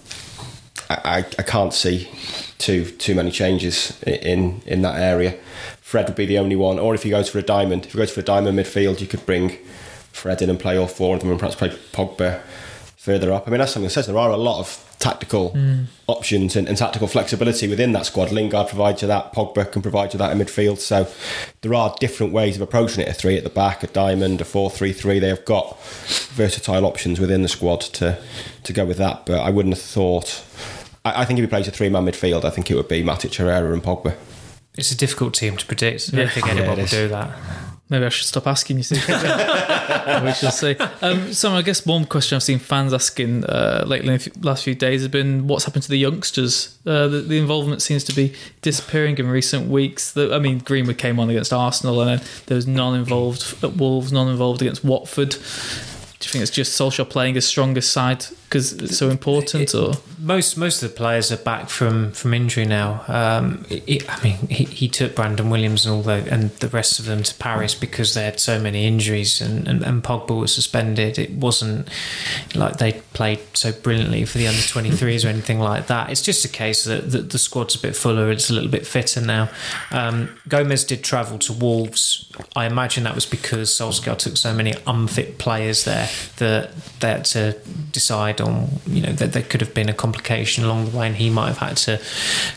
I, 0.90 0.96
I, 0.96 1.18
I 1.40 1.44
can't 1.44 1.74
see 1.74 2.10
too 2.58 2.86
too 2.86 3.16
many 3.16 3.32
changes 3.32 4.02
in 4.04 4.62
in 4.66 4.82
that 4.82 5.00
area. 5.00 5.38
Fred 5.82 6.08
would 6.08 6.16
be 6.16 6.26
the 6.26 6.40
only 6.40 6.56
one, 6.56 6.80
or 6.80 6.96
if 6.96 7.04
he 7.04 7.10
goes 7.10 7.30
for 7.30 7.40
a 7.40 7.44
diamond, 7.44 7.86
if 7.86 7.92
he 7.92 7.98
goes 7.98 8.12
for 8.12 8.20
a 8.20 8.24
diamond 8.24 8.58
midfield, 8.58 9.02
you 9.02 9.08
could 9.08 9.26
bring 9.26 9.58
Fred 10.12 10.42
in 10.42 10.50
and 10.50 10.60
play 10.60 10.78
all 10.78 10.88
four 10.88 11.16
of 11.16 11.22
them, 11.22 11.30
and 11.30 11.40
perhaps 11.40 11.56
play 11.56 11.70
Pogba 11.92 12.42
further 12.98 13.32
up. 13.32 13.48
I 13.48 13.52
mean, 13.52 13.62
as 13.62 13.72
something 13.72 13.88
that 13.88 13.92
says, 13.92 14.08
there 14.08 14.18
are 14.18 14.32
a 14.32 14.38
lot 14.38 14.60
of 14.60 14.82
tactical 14.98 15.52
mm. 15.52 15.86
options 16.08 16.56
and, 16.56 16.68
and 16.68 16.76
tactical 16.76 17.08
flexibility 17.08 17.68
within 17.68 17.92
that 17.92 18.08
squad. 18.08 18.32
Lingard 18.32 18.68
provides 18.68 19.04
you 19.04 19.08
that, 19.10 19.32
Pogba 19.34 19.72
can 19.72 19.84
provide 19.84 20.14
you 20.14 20.18
that 20.18 20.32
in 20.32 20.40
midfield. 20.40 20.80
So 20.80 21.08
there 21.62 21.76
are 21.76 21.94
different 22.00 22.34
ways 22.34 22.56
of 22.56 22.62
approaching 22.64 23.02
it: 23.02 23.10
a 23.10 23.14
three 23.14 23.38
at 23.38 23.44
the 23.44 23.50
back, 23.52 23.84
a 23.84 23.88
diamond, 23.88 24.42
a 24.42 24.46
four-three-three. 24.46 25.20
They 25.20 25.30
have 25.30 25.46
got 25.46 25.80
versatile 26.34 26.86
options 26.86 27.20
within 27.20 27.44
the 27.44 27.48
squad 27.48 27.82
to 27.82 28.18
to 28.64 28.74
go 28.74 28.86
with 28.86 28.98
that. 28.98 29.28
But 29.28 29.42
I 29.42 29.52
wouldn't 29.52 29.76
have 29.76 29.84
thought. 29.84 30.44
I, 31.06 31.22
I 31.22 31.26
think 31.26 31.40
if 31.40 31.44
he 31.44 31.48
plays 31.48 31.68
a 31.68 31.72
three-man 31.72 32.06
midfield, 32.06 32.44
I 32.44 32.50
think 32.50 32.70
it 32.70 32.76
would 32.76 32.90
be 32.90 33.04
Matic, 33.04 33.36
Herrera, 33.36 33.72
and 33.72 33.82
Pogba. 33.82 34.16
It's 34.78 34.92
a 34.92 34.98
difficult 34.98 35.36
team 35.36 35.56
to 35.56 35.66
predict. 35.66 36.10
I 36.14 36.18
don't 36.18 36.32
think 36.32 36.48
anyone 36.50 36.80
it 36.80 36.82
will 36.82 36.88
do 36.88 37.08
that. 37.10 37.38
Maybe 37.88 38.04
I 38.04 38.10
should 38.10 38.26
stop 38.26 38.48
asking 38.48 38.78
you. 38.78 38.84
See, 38.84 38.96
we 40.26 40.34
shall 40.34 40.52
see. 40.52 40.76
Um, 41.04 41.32
so 41.34 41.52
I 41.52 41.62
guess 41.62 41.86
one 41.86 42.06
question 42.06 42.36
I've 42.36 42.42
seen 42.42 42.58
fans 42.58 42.96
asking 42.96 43.46
uh, 43.46 43.84
lately 43.86 44.16
in 44.16 44.20
the 44.20 44.32
last 44.42 44.64
few 44.64 44.74
days 44.74 45.02
has 45.02 45.08
been 45.08 45.46
what's 45.46 45.66
happened 45.66 45.84
to 45.84 45.90
the 45.90 45.98
youngsters. 45.98 46.80
Uh, 46.84 47.08
the, 47.08 47.22
the 47.22 47.38
involvement 47.38 47.84
seems 47.84 48.04
to 48.06 48.16
be 48.16 48.34
disappearing 48.64 49.20
in 49.20 49.28
recent 49.28 49.70
weeks. 49.70 50.14
The, 50.14 50.34
I 50.34 50.40
mean, 50.40 50.60
Greenwood 50.60 50.98
came 50.98 51.20
on 51.20 51.30
against 51.30 51.54
Arsenal, 51.54 52.02
and 52.02 52.20
then 52.20 52.28
there 52.48 52.56
was 52.56 52.66
none 52.66 52.96
involved 52.96 53.64
at 53.64 53.76
Wolves, 53.76 54.12
none 54.12 54.30
involved 54.30 54.64
against 54.64 54.84
Watford. 54.84 55.30
Do 55.30 55.38
you 55.38 56.32
think 56.32 56.42
it's 56.42 56.50
just 56.50 56.80
Solskjaer 56.80 57.08
playing 57.08 57.36
his 57.36 57.46
strongest 57.46 57.92
side 57.92 58.26
because 58.56 58.72
it's 58.72 58.98
so 58.98 59.10
important, 59.10 59.76
or 59.76 59.96
most 60.18 60.56
most 60.56 60.82
of 60.82 60.90
the 60.90 60.96
players 60.96 61.30
are 61.30 61.38
back 61.38 61.68
from 61.68 62.14
from 62.14 62.34
injury 62.34 62.64
now. 62.64 63.04
Um, 63.10 63.66
it, 63.70 64.10
I 64.10 64.24
mean, 64.24 64.38
he, 64.48 64.64
he 64.64 64.88
took 64.88 65.14
Brandon 65.14 65.50
Williams 65.50 65.86
and 65.86 65.94
all 65.94 66.02
the 66.02 66.26
and 66.32 66.52
the 66.62 66.70
rest 66.70 66.98
of 66.98 67.06
them 67.06 67.22
to 67.24 67.36
Paris 67.36 67.76
because 67.76 68.14
they 68.14 68.24
had 68.24 68.40
so 68.40 68.58
many 68.58 68.88
injuries, 68.88 69.42
and, 69.42 69.68
and, 69.68 69.84
and 69.84 70.02
Pogba 70.02 70.40
was 70.40 70.56
suspended. 70.56 71.20
It 71.20 71.32
wasn't 71.32 71.90
like 72.56 72.78
they 72.78 72.94
played 73.14 73.42
so 73.54 73.74
brilliantly 73.74 74.24
for 74.24 74.38
the 74.38 74.48
under 74.48 74.62
twenty 74.62 74.92
threes 74.92 75.26
or 75.26 75.28
anything 75.28 75.60
like 75.60 75.88
that. 75.88 76.10
It's 76.10 76.22
just 76.22 76.46
a 76.46 76.50
case 76.50 76.86
that, 76.86 77.12
that 77.12 77.32
the 77.32 77.40
squad's 77.40 77.76
a 77.76 77.80
bit 77.80 77.94
fuller. 77.94 78.32
It's 78.32 78.50
a 78.50 78.54
little 78.54 78.72
bit 78.72 78.88
fitter 78.88 79.20
now. 79.20 79.50
Um, 79.92 80.30
Gomes 80.48 80.86
did 80.86 81.04
travel 81.04 81.40
to 81.40 81.52
Wolves. 81.52 82.32
I 82.56 82.68
imagine 82.68 83.04
that 83.04 83.16
was 83.16 83.26
because 83.26 83.70
Solskjaer 83.70 84.18
took 84.18 84.38
so 84.38 84.54
many 84.54 84.76
unfit 84.88 85.40
players 85.40 85.84
there 85.84 86.08
that 86.38 86.74
they 87.02 87.10
had 87.10 87.26
to 87.26 87.60
decide 87.92 88.40
you 88.86 89.02
know, 89.02 89.12
that 89.12 89.34
there 89.34 89.44
could 89.44 89.62
have 89.62 89.74
been 89.74 89.90
a 89.90 89.94
complication 89.94 90.64
along 90.64 90.86
the 90.86 90.98
way 90.98 91.08
and 91.08 91.16
he 91.16 91.30
might 91.30 91.48
have 91.48 91.58
had 91.58 91.78
to 91.78 92.02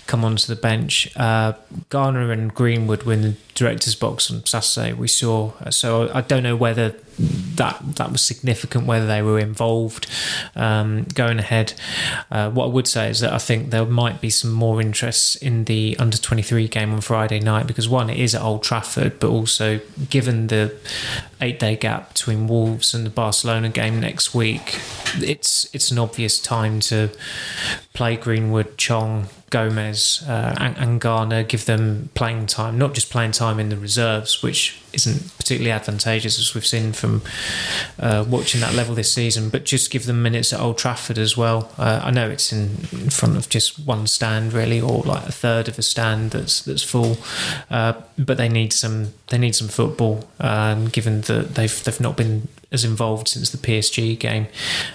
come 0.06 0.24
onto 0.24 0.46
the 0.46 0.60
bench. 0.60 1.08
Uh, 1.16 1.52
Garner 1.88 2.32
and 2.32 2.54
Greenwood 2.54 3.02
were 3.04 3.12
in 3.12 3.22
the 3.22 3.34
director's 3.54 3.94
box 3.94 4.30
on 4.30 4.44
Saturday, 4.46 4.92
we 4.92 5.08
saw. 5.08 5.52
So 5.70 6.10
I 6.14 6.20
don't 6.20 6.42
know 6.42 6.56
whether 6.56 6.94
that 7.18 7.78
that 7.96 8.12
was 8.12 8.22
significant, 8.22 8.86
whether 8.86 9.06
they 9.06 9.22
were 9.22 9.38
involved 9.38 10.06
um, 10.54 11.04
going 11.14 11.38
ahead. 11.38 11.74
Uh, 12.30 12.50
what 12.50 12.66
I 12.66 12.68
would 12.68 12.86
say 12.86 13.10
is 13.10 13.20
that 13.20 13.32
I 13.32 13.38
think 13.38 13.70
there 13.70 13.84
might 13.84 14.20
be 14.20 14.30
some 14.30 14.52
more 14.52 14.80
interest 14.80 15.42
in 15.42 15.64
the 15.64 15.96
under 15.98 16.16
23 16.16 16.68
game 16.68 16.92
on 16.92 17.00
Friday 17.00 17.40
night 17.40 17.66
because 17.66 17.88
one, 17.88 18.08
it 18.10 18.18
is 18.18 18.34
at 18.34 18.42
Old 18.42 18.62
Trafford, 18.62 19.18
but 19.18 19.28
also 19.28 19.80
given 20.08 20.46
the 20.46 20.74
eight 21.40 21.58
day 21.58 21.76
gap 21.76 22.14
between 22.14 22.46
Wolves 22.46 22.94
and 22.94 23.04
the 23.04 23.10
Barcelona 23.10 23.68
game 23.68 24.00
next 24.00 24.34
week, 24.34 24.80
it's 25.16 25.72
it's 25.74 25.90
an 25.90 25.98
obvious 25.98 26.40
time 26.40 26.80
to 26.80 27.10
play 27.98 28.16
Greenwood, 28.16 28.78
Chong, 28.78 29.26
Gomes, 29.50 30.22
uh, 30.28 30.54
and, 30.60 30.76
and 30.76 31.00
Garner, 31.00 31.42
give 31.42 31.64
them 31.64 32.10
playing 32.14 32.46
time, 32.46 32.78
not 32.78 32.94
just 32.94 33.10
playing 33.10 33.32
time 33.32 33.58
in 33.58 33.70
the 33.70 33.76
reserves, 33.76 34.40
which 34.40 34.80
isn't 34.92 35.36
particularly 35.36 35.72
advantageous 35.72 36.38
as 36.38 36.54
we've 36.54 36.64
seen 36.64 36.92
from 36.92 37.22
uh, 37.98 38.24
watching 38.28 38.60
that 38.60 38.72
level 38.72 38.94
this 38.94 39.12
season, 39.12 39.50
but 39.50 39.64
just 39.64 39.90
give 39.90 40.06
them 40.06 40.22
minutes 40.22 40.52
at 40.52 40.60
Old 40.60 40.78
Trafford 40.78 41.18
as 41.18 41.36
well. 41.36 41.72
Uh, 41.76 42.00
I 42.04 42.12
know 42.12 42.30
it's 42.30 42.52
in, 42.52 42.76
front 43.10 43.36
of 43.36 43.48
just 43.48 43.84
one 43.84 44.06
stand 44.06 44.52
really, 44.52 44.80
or 44.80 45.02
like 45.02 45.26
a 45.26 45.32
third 45.32 45.66
of 45.66 45.76
a 45.76 45.82
stand 45.82 46.30
that's 46.30 46.62
that's 46.62 46.84
full, 46.84 47.18
uh, 47.68 47.94
but 48.16 48.36
they 48.36 48.48
need 48.48 48.72
some 48.72 49.12
they 49.26 49.38
need 49.38 49.56
some 49.56 49.66
football, 49.66 50.24
um, 50.38 50.86
given 50.86 51.22
that 51.22 51.56
they've 51.56 51.82
they've 51.82 52.00
not 52.00 52.16
been 52.16 52.46
as 52.70 52.84
involved 52.84 53.28
since 53.28 53.50
the 53.50 53.58
PSG 53.58 54.18
game, 54.18 54.46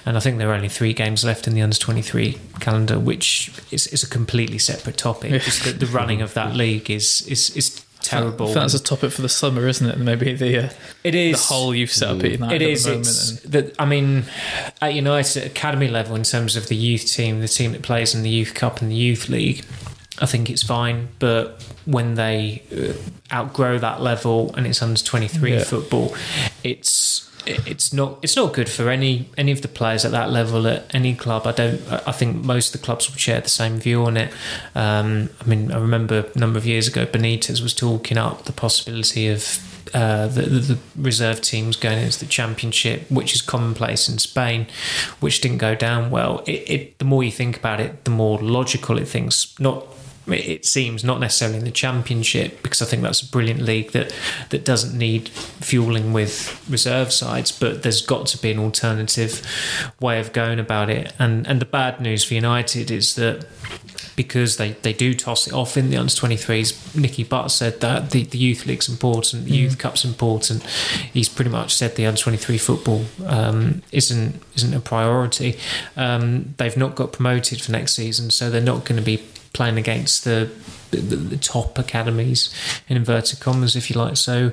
and 0.05 0.15
I 0.17 0.19
think 0.19 0.37
there 0.37 0.49
are 0.51 0.53
only 0.53 0.69
three 0.69 0.93
games 0.93 1.23
left 1.25 1.47
in 1.47 1.53
the 1.55 1.61
under 1.61 1.75
twenty 1.77 2.01
three 2.01 2.37
calendar, 2.59 2.99
which 2.99 3.51
is, 3.71 3.87
is 3.87 4.03
a 4.03 4.07
completely 4.09 4.57
separate 4.59 4.97
topic. 4.97 5.41
Just 5.41 5.63
the, 5.63 5.71
the 5.71 5.87
running 5.87 6.21
of 6.21 6.33
that 6.35 6.55
league 6.55 6.89
is 6.91 7.25
is 7.27 7.55
is 7.55 7.83
terrible. 8.01 8.47
That's 8.53 8.73
a 8.73 8.83
topic 8.83 9.11
for 9.13 9.21
the 9.21 9.29
summer, 9.29 9.65
isn't 9.67 9.87
it? 9.89 9.97
Maybe 9.97 10.33
the 10.35 10.65
uh, 10.65 10.69
it 11.03 11.11
the 11.11 11.29
is 11.31 11.47
whole 11.47 11.73
youth 11.73 11.91
setup 11.91 12.23
at 12.23 12.31
United 12.31 12.61
It 12.61 12.65
at 12.65 12.69
is. 12.71 12.83
the 12.83 12.89
moment. 13.49 13.67
It's. 13.69 13.79
I 13.79 13.85
mean, 13.85 14.25
at 14.81 14.93
United 14.93 15.43
at 15.43 15.49
academy 15.49 15.87
level, 15.87 16.15
in 16.15 16.23
terms 16.23 16.55
of 16.55 16.67
the 16.67 16.75
youth 16.75 17.05
team, 17.07 17.39
the 17.39 17.47
team 17.47 17.71
that 17.71 17.81
plays 17.81 18.13
in 18.13 18.21
the 18.23 18.29
youth 18.29 18.53
cup 18.53 18.81
and 18.81 18.91
the 18.91 18.95
youth 18.95 19.29
league, 19.29 19.65
I 20.19 20.25
think 20.27 20.49
it's 20.49 20.63
fine. 20.63 21.07
But 21.17 21.63
when 21.85 22.15
they 22.15 22.61
uh, 22.71 22.93
outgrow 23.35 23.79
that 23.79 24.01
level 24.01 24.53
and 24.55 24.67
it's 24.67 24.81
under 24.83 24.99
twenty 25.01 25.27
three 25.27 25.53
Yeah. 25.53 25.63
football, 25.63 26.13
it's 26.63 27.29
it's 27.45 27.93
not 27.93 28.19
it's 28.21 28.35
not 28.35 28.53
good 28.53 28.69
for 28.69 28.89
any 28.89 29.29
any 29.37 29.51
of 29.51 29.61
the 29.61 29.67
players 29.67 30.05
at 30.05 30.11
that 30.11 30.29
level 30.29 30.67
at 30.67 30.93
any 30.93 31.15
club. 31.15 31.45
I 31.45 31.51
don't. 31.51 31.81
I 32.07 32.11
think 32.11 32.43
most 32.43 32.73
of 32.73 32.81
the 32.81 32.85
clubs 32.85 33.09
would 33.09 33.19
share 33.19 33.41
the 33.41 33.49
same 33.49 33.79
view 33.79 34.03
on 34.05 34.17
it. 34.17 34.31
Um, 34.75 35.29
I 35.41 35.45
mean, 35.45 35.71
I 35.71 35.77
remember 35.79 36.29
a 36.33 36.39
number 36.39 36.57
of 36.57 36.65
years 36.65 36.87
ago, 36.87 37.05
Benitez 37.05 37.61
was 37.61 37.73
talking 37.73 38.17
up 38.17 38.45
the 38.45 38.53
possibility 38.53 39.27
of 39.27 39.59
uh, 39.93 40.27
the, 40.27 40.41
the, 40.41 40.59
the 40.59 40.79
reserve 40.95 41.41
teams 41.41 41.75
going 41.75 41.99
into 41.99 42.19
the 42.19 42.25
championship, 42.25 43.09
which 43.11 43.35
is 43.35 43.41
commonplace 43.41 44.09
in 44.09 44.17
Spain, 44.17 44.67
which 45.19 45.41
didn't 45.41 45.59
go 45.59 45.75
down 45.75 46.09
well. 46.09 46.43
It, 46.47 46.69
it 46.69 46.99
the 46.99 47.05
more 47.05 47.23
you 47.23 47.31
think 47.31 47.57
about 47.57 47.79
it, 47.79 48.05
the 48.05 48.11
more 48.11 48.39
logical 48.39 48.97
it 48.97 49.07
thinks. 49.07 49.57
Not 49.59 49.85
it 50.27 50.65
seems 50.65 51.03
not 51.03 51.19
necessarily 51.19 51.57
in 51.57 51.65
the 51.65 51.71
championship 51.71 52.63
because 52.63 52.81
I 52.81 52.85
think 52.85 53.01
that's 53.03 53.21
a 53.21 53.27
brilliant 53.29 53.61
league 53.61 53.91
that 53.91 54.13
that 54.49 54.63
doesn't 54.63 54.97
need 54.97 55.29
fueling 55.29 56.13
with 56.13 56.63
reserve 56.69 57.11
sides, 57.11 57.51
but 57.51 57.83
there's 57.83 58.01
got 58.01 58.27
to 58.27 58.37
be 58.37 58.51
an 58.51 58.59
alternative 58.59 59.41
way 59.99 60.19
of 60.19 60.33
going 60.33 60.59
about 60.59 60.89
it. 60.89 61.13
And 61.19 61.45
and 61.47 61.59
the 61.59 61.65
bad 61.65 61.99
news 61.99 62.23
for 62.23 62.33
United 62.33 62.89
is 62.89 63.15
that 63.15 63.45
because 64.15 64.57
they, 64.57 64.71
they 64.71 64.93
do 64.93 65.13
toss 65.13 65.47
it 65.47 65.53
off 65.53 65.77
in 65.77 65.89
the 65.89 65.97
under 65.97 66.11
23s. 66.11 66.95
Nicky 66.95 67.23
Butt 67.23 67.51
said 67.51 67.81
that 67.81 68.11
the, 68.11 68.23
the 68.23 68.37
youth 68.37 68.65
league's 68.65 68.87
important, 68.87 69.45
the 69.45 69.51
youth 69.51 69.77
cup's 69.77 70.05
important. 70.05 70.63
He's 71.13 71.29
pretty 71.29 71.51
much 71.51 71.73
said 71.73 71.95
the 71.95 72.05
under 72.05 72.19
23 72.19 72.57
football 72.57 73.05
um, 73.25 73.81
isn't 73.91 74.41
isn't 74.55 74.73
a 74.73 74.79
priority. 74.79 75.57
Um, 75.97 76.53
they've 76.57 76.77
not 76.77 76.95
got 76.95 77.11
promoted 77.11 77.61
for 77.61 77.71
next 77.71 77.95
season, 77.95 78.29
so 78.29 78.49
they're 78.49 78.61
not 78.61 78.85
going 78.85 78.99
to 78.99 79.05
be 79.05 79.17
playing 79.53 79.77
against 79.77 80.23
the 80.23 80.49
the, 80.91 81.15
the 81.15 81.37
top 81.37 81.77
academies 81.79 82.53
in 82.87 82.97
inverted 82.97 83.39
commas, 83.39 83.75
if 83.75 83.89
you 83.89 83.99
like. 83.99 84.17
So, 84.17 84.51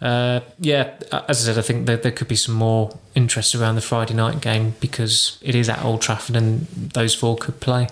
uh, 0.00 0.40
yeah, 0.58 0.94
as 1.28 1.42
I 1.42 1.52
said, 1.52 1.58
I 1.58 1.62
think 1.62 1.86
there, 1.86 1.96
there 1.96 2.12
could 2.12 2.28
be 2.28 2.36
some 2.36 2.54
more 2.54 2.96
interest 3.14 3.54
around 3.54 3.74
the 3.74 3.80
Friday 3.80 4.14
night 4.14 4.40
game 4.40 4.74
because 4.80 5.38
it 5.42 5.54
is 5.54 5.68
at 5.68 5.84
Old 5.84 6.00
Trafford 6.00 6.36
and 6.36 6.66
those 6.68 7.14
four 7.14 7.36
could 7.36 7.60
play. 7.60 7.88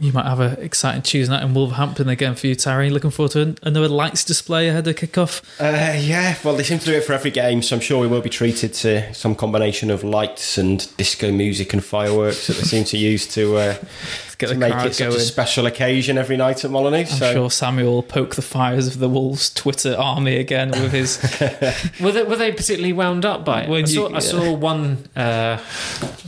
You 0.00 0.12
might 0.12 0.24
have 0.24 0.40
an 0.40 0.58
exciting 0.60 1.02
Tuesday 1.02 1.34
night 1.34 1.44
in 1.44 1.52
Wolverhampton 1.52 2.08
again 2.08 2.34
for 2.34 2.46
you, 2.46 2.54
Terry. 2.54 2.88
Looking 2.88 3.10
forward 3.10 3.32
to 3.32 3.54
another 3.62 3.88
lights 3.88 4.24
display 4.24 4.68
ahead 4.68 4.88
of 4.88 4.96
kickoff. 4.96 5.42
Uh, 5.60 5.98
yeah, 5.98 6.36
well, 6.42 6.56
they 6.56 6.62
seem 6.62 6.78
to 6.78 6.86
do 6.86 6.94
it 6.94 7.04
for 7.04 7.12
every 7.12 7.30
game, 7.30 7.60
so 7.60 7.76
I'm 7.76 7.82
sure 7.82 8.00
we 8.00 8.06
will 8.06 8.22
be 8.22 8.30
treated 8.30 8.72
to 8.74 9.12
some 9.12 9.34
combination 9.34 9.90
of 9.90 10.02
lights 10.02 10.56
and 10.56 10.88
disco 10.96 11.30
music 11.30 11.74
and 11.74 11.84
fireworks 11.84 12.46
that 12.46 12.56
they 12.56 12.62
seem 12.62 12.84
to 12.84 12.96
use 12.96 13.26
to, 13.34 13.56
uh, 13.56 13.74
Get 14.40 14.48
to 14.48 14.54
the 14.54 14.60
make 14.60 14.72
crowd 14.72 14.86
it 14.86 14.94
such 14.94 15.06
going. 15.08 15.16
a 15.18 15.20
special 15.20 15.66
occasion 15.66 16.16
every 16.18 16.36
night 16.36 16.64
at 16.64 16.70
Molyneux. 16.70 16.98
I'm 17.00 17.06
so 17.06 17.32
sure 17.32 17.50
Samuel 17.50 17.92
will 17.92 18.02
poke 18.02 18.34
the 18.36 18.42
fires 18.42 18.86
of 18.86 18.98
the 18.98 19.08
Wolves 19.08 19.50
Twitter 19.52 19.94
army 19.96 20.36
again 20.36 20.70
with 20.70 20.92
his. 20.92 21.18
Were 22.00 22.10
they, 22.12 22.22
were 22.22 22.36
they 22.36 22.50
particularly 22.52 22.92
wound 22.94 23.24
up 23.24 23.44
by 23.44 23.62
it? 23.64 23.68
When 23.68 23.82
I, 23.84 23.86
saw, 23.86 24.08
you- 24.08 24.16
I 24.16 24.18
saw 24.20 24.52
one. 24.54 24.98
Uh, 25.14 25.58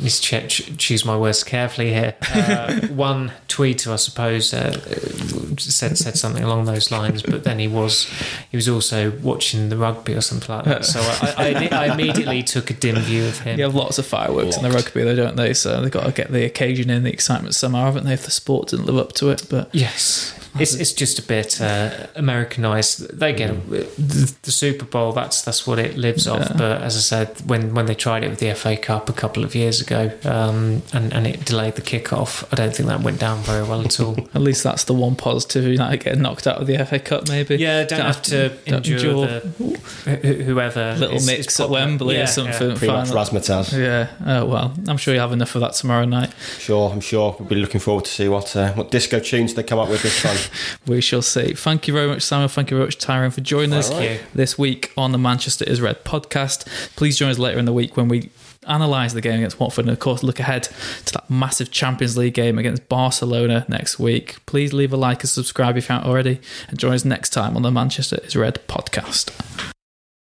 let's 0.01 0.21
check, 0.21 0.49
choose 0.51 1.05
my 1.05 1.17
words 1.17 1.43
carefully 1.43 1.93
here. 1.93 2.15
Uh, 2.35 2.87
one 2.89 3.33
tweeter, 3.49 3.93
I 3.93 3.97
suppose, 3.97 4.53
uh, 4.53 4.73
said 5.59 5.97
said 5.97 6.17
something 6.19 6.43
along 6.45 6.67
those 6.67 6.91
lines, 6.91 7.23
but 7.23 7.45
then 7.45 7.59
he 7.59 7.69
was 7.69 8.11
he 8.51 8.57
was 8.57 8.69
also 8.69 9.11
watching 9.23 9.69
the 9.71 9.77
rugby 9.77 10.15
or 10.15 10.21
something 10.21 10.55
like 10.55 10.65
that. 10.67 10.85
So 10.85 11.01
I, 11.01 11.69
I, 11.73 11.87
I 11.89 11.95
immediately 11.95 12.43
took 12.43 12.71
a 12.71 12.75
dim 12.75 12.97
view 12.97 13.25
of 13.25 13.39
him. 13.41 13.59
You 13.59 13.65
have 13.65 13.75
lots 13.75 13.99
of 13.99 14.07
fireworks 14.07 14.57
in 14.57 14.63
the 14.63 14.71
rugby, 14.71 15.03
though, 15.03 15.17
don't 15.17 15.37
they? 15.37 15.55
So 15.55 15.81
they've 15.81 15.91
got 15.91 16.05
to 16.05 16.13
get 16.13 16.31
the 16.31 16.45
occasion 16.45 16.91
in, 16.91 17.03
the 17.05 17.13
excitement 17.13 17.55
somehow, 17.55 17.85
haven't 17.85 18.02
they? 18.07 18.15
If 18.15 18.25
the 18.25 18.31
sport 18.31 18.69
didn't 18.69 18.87
live 18.87 18.99
up 18.99 19.13
to 19.15 19.31
it, 19.31 19.47
but 19.49 19.69
Yes. 19.73 20.35
It's, 20.59 20.75
it's 20.75 20.93
just 20.93 21.19
a 21.19 21.23
bit 21.23 21.61
uh, 21.61 22.09
Americanized. 22.15 23.19
They 23.19 23.33
get 23.33 23.51
Mm. 23.53 23.69
the, 23.97 24.35
the 24.43 24.51
Super 24.51 24.85
Bowl. 24.85 25.13
That's 25.13 25.43
that's 25.43 25.67
what 25.67 25.79
it 25.79 25.97
lives 25.97 26.27
off. 26.27 26.49
But 26.57 26.83
as 26.83 26.97
I 26.97 27.01
said, 27.01 27.29
when, 27.49 27.75
when 27.75 27.87
they 27.87 27.95
tried 27.95 28.23
it 28.25 28.29
with 28.31 28.39
the 28.39 28.55
FA 28.55 28.77
Cup 28.77 29.09
a 29.09 29.13
couple 29.13 29.45
of 29.45 29.55
years 29.55 29.81
ago, 29.81 30.11
um, 30.25 30.83
and 30.93 31.13
and 31.13 31.27
it 31.27 31.45
delayed 31.45 31.75
the 31.77 31.83
kickoff, 31.83 32.45
I 32.53 32.57
don't 32.57 32.75
think 32.77 32.89
that 32.89 33.01
went 33.01 33.19
down 33.19 33.39
very 33.43 33.63
well 33.63 33.81
at 33.83 33.99
all. 34.01 34.17
at 34.35 34.43
least 34.43 34.63
that's 34.63 34.85
the 34.85 34.95
one 34.95 35.17
positive. 35.17 35.65
United 35.65 36.05
getting 36.05 36.23
knocked 36.23 36.47
out 36.47 36.61
of 36.61 36.67
the 36.67 36.77
FA 36.85 36.99
Cup, 36.99 37.29
maybe. 37.29 37.57
Yeah, 37.57 37.85
don't, 37.85 38.01
have 38.01 38.23
to 38.23 38.49
don't 38.51 38.87
endure, 38.87 38.99
endure 38.99 39.41
the 39.41 40.43
whoever 40.45 40.95
little 40.99 41.17
is- 41.17 41.27
mix 41.27 41.55
is 41.55 41.61
at. 41.61 41.71
Wembley 41.71 42.17
Yeah, 42.17 42.25
or 42.25 42.27
something. 42.27 42.71
yeah. 42.71 42.77
pretty 42.77 42.93
much 42.93 43.09
razzmatazz. 43.09 43.73
Yeah. 43.79 44.09
Oh 44.27 44.45
well, 44.47 44.75
I'm 44.89 44.97
sure 44.99 45.15
you'll 45.15 45.23
have 45.23 45.33
enough 45.33 45.55
of 45.55 45.61
that 45.63 45.73
tomorrow 45.75 46.05
night. 46.05 46.33
Sure, 46.59 46.91
I'm 46.91 47.01
sure 47.01 47.37
we'll 47.39 47.49
be 47.49 47.55
looking 47.57 47.81
forward 47.81 48.05
to 48.05 48.11
see 48.11 48.29
what 48.29 48.55
uh, 48.57 48.73
what 48.75 48.91
disco 48.91 49.19
tunes 49.21 49.55
they 49.55 49.63
come 49.63 49.79
up 49.79 49.89
with 49.89 50.03
this 50.03 50.21
time. 50.23 50.37
We 50.87 51.01
shall 51.01 51.23
see. 51.23 51.55
Thank 51.55 51.87
you 51.87 51.95
very 51.95 52.09
much, 52.09 52.23
Samuel. 52.23 52.49
Thank 52.49 52.71
you 52.71 52.77
very 52.77 52.87
much, 52.87 52.99
Tyrone, 52.99 53.31
for 53.31 53.41
joining 53.41 53.73
us 53.73 53.89
this 54.35 54.59
week 54.59 54.93
on 54.97 55.13
the 55.13 55.19
Manchester 55.19 55.65
is 55.65 55.81
Red 55.81 56.05
podcast. 56.05 56.67
Please 56.97 57.17
join 57.17 57.31
us 57.31 57.39
later 57.39 57.59
in 57.59 57.65
the 57.67 57.73
week 57.73 57.97
when 57.97 58.09
we 58.09 58.31
analyse 58.67 59.13
the 59.13 59.21
game 59.21 59.39
against 59.39 59.59
Watford 59.61 59.85
and, 59.87 59.93
of 59.93 59.99
course, 59.99 60.23
look 60.23 60.41
ahead 60.41 60.65
to 61.05 61.13
that 61.13 61.29
massive 61.31 61.71
Champions 61.71 62.17
League 62.17 62.35
game 62.35 62.59
against 62.59 62.89
Barcelona 62.89 63.65
next 63.69 63.99
week. 63.99 64.45
Please 64.47 64.73
leave 64.73 64.93
a 64.93 64.97
like 64.97 65.23
and 65.23 65.31
subscribe 65.31 65.77
if 65.77 65.89
you 65.89 65.95
haven't 65.95 66.09
already, 66.09 66.41
and 66.69 66.79
join 66.79 66.95
us 66.95 67.05
next 67.05 67.31
time 67.31 67.57
on 67.57 67.63
the 67.63 67.71
Manchester 67.71 68.19
is 68.25 68.37
Red 68.37 68.61
podcast. 68.69 69.72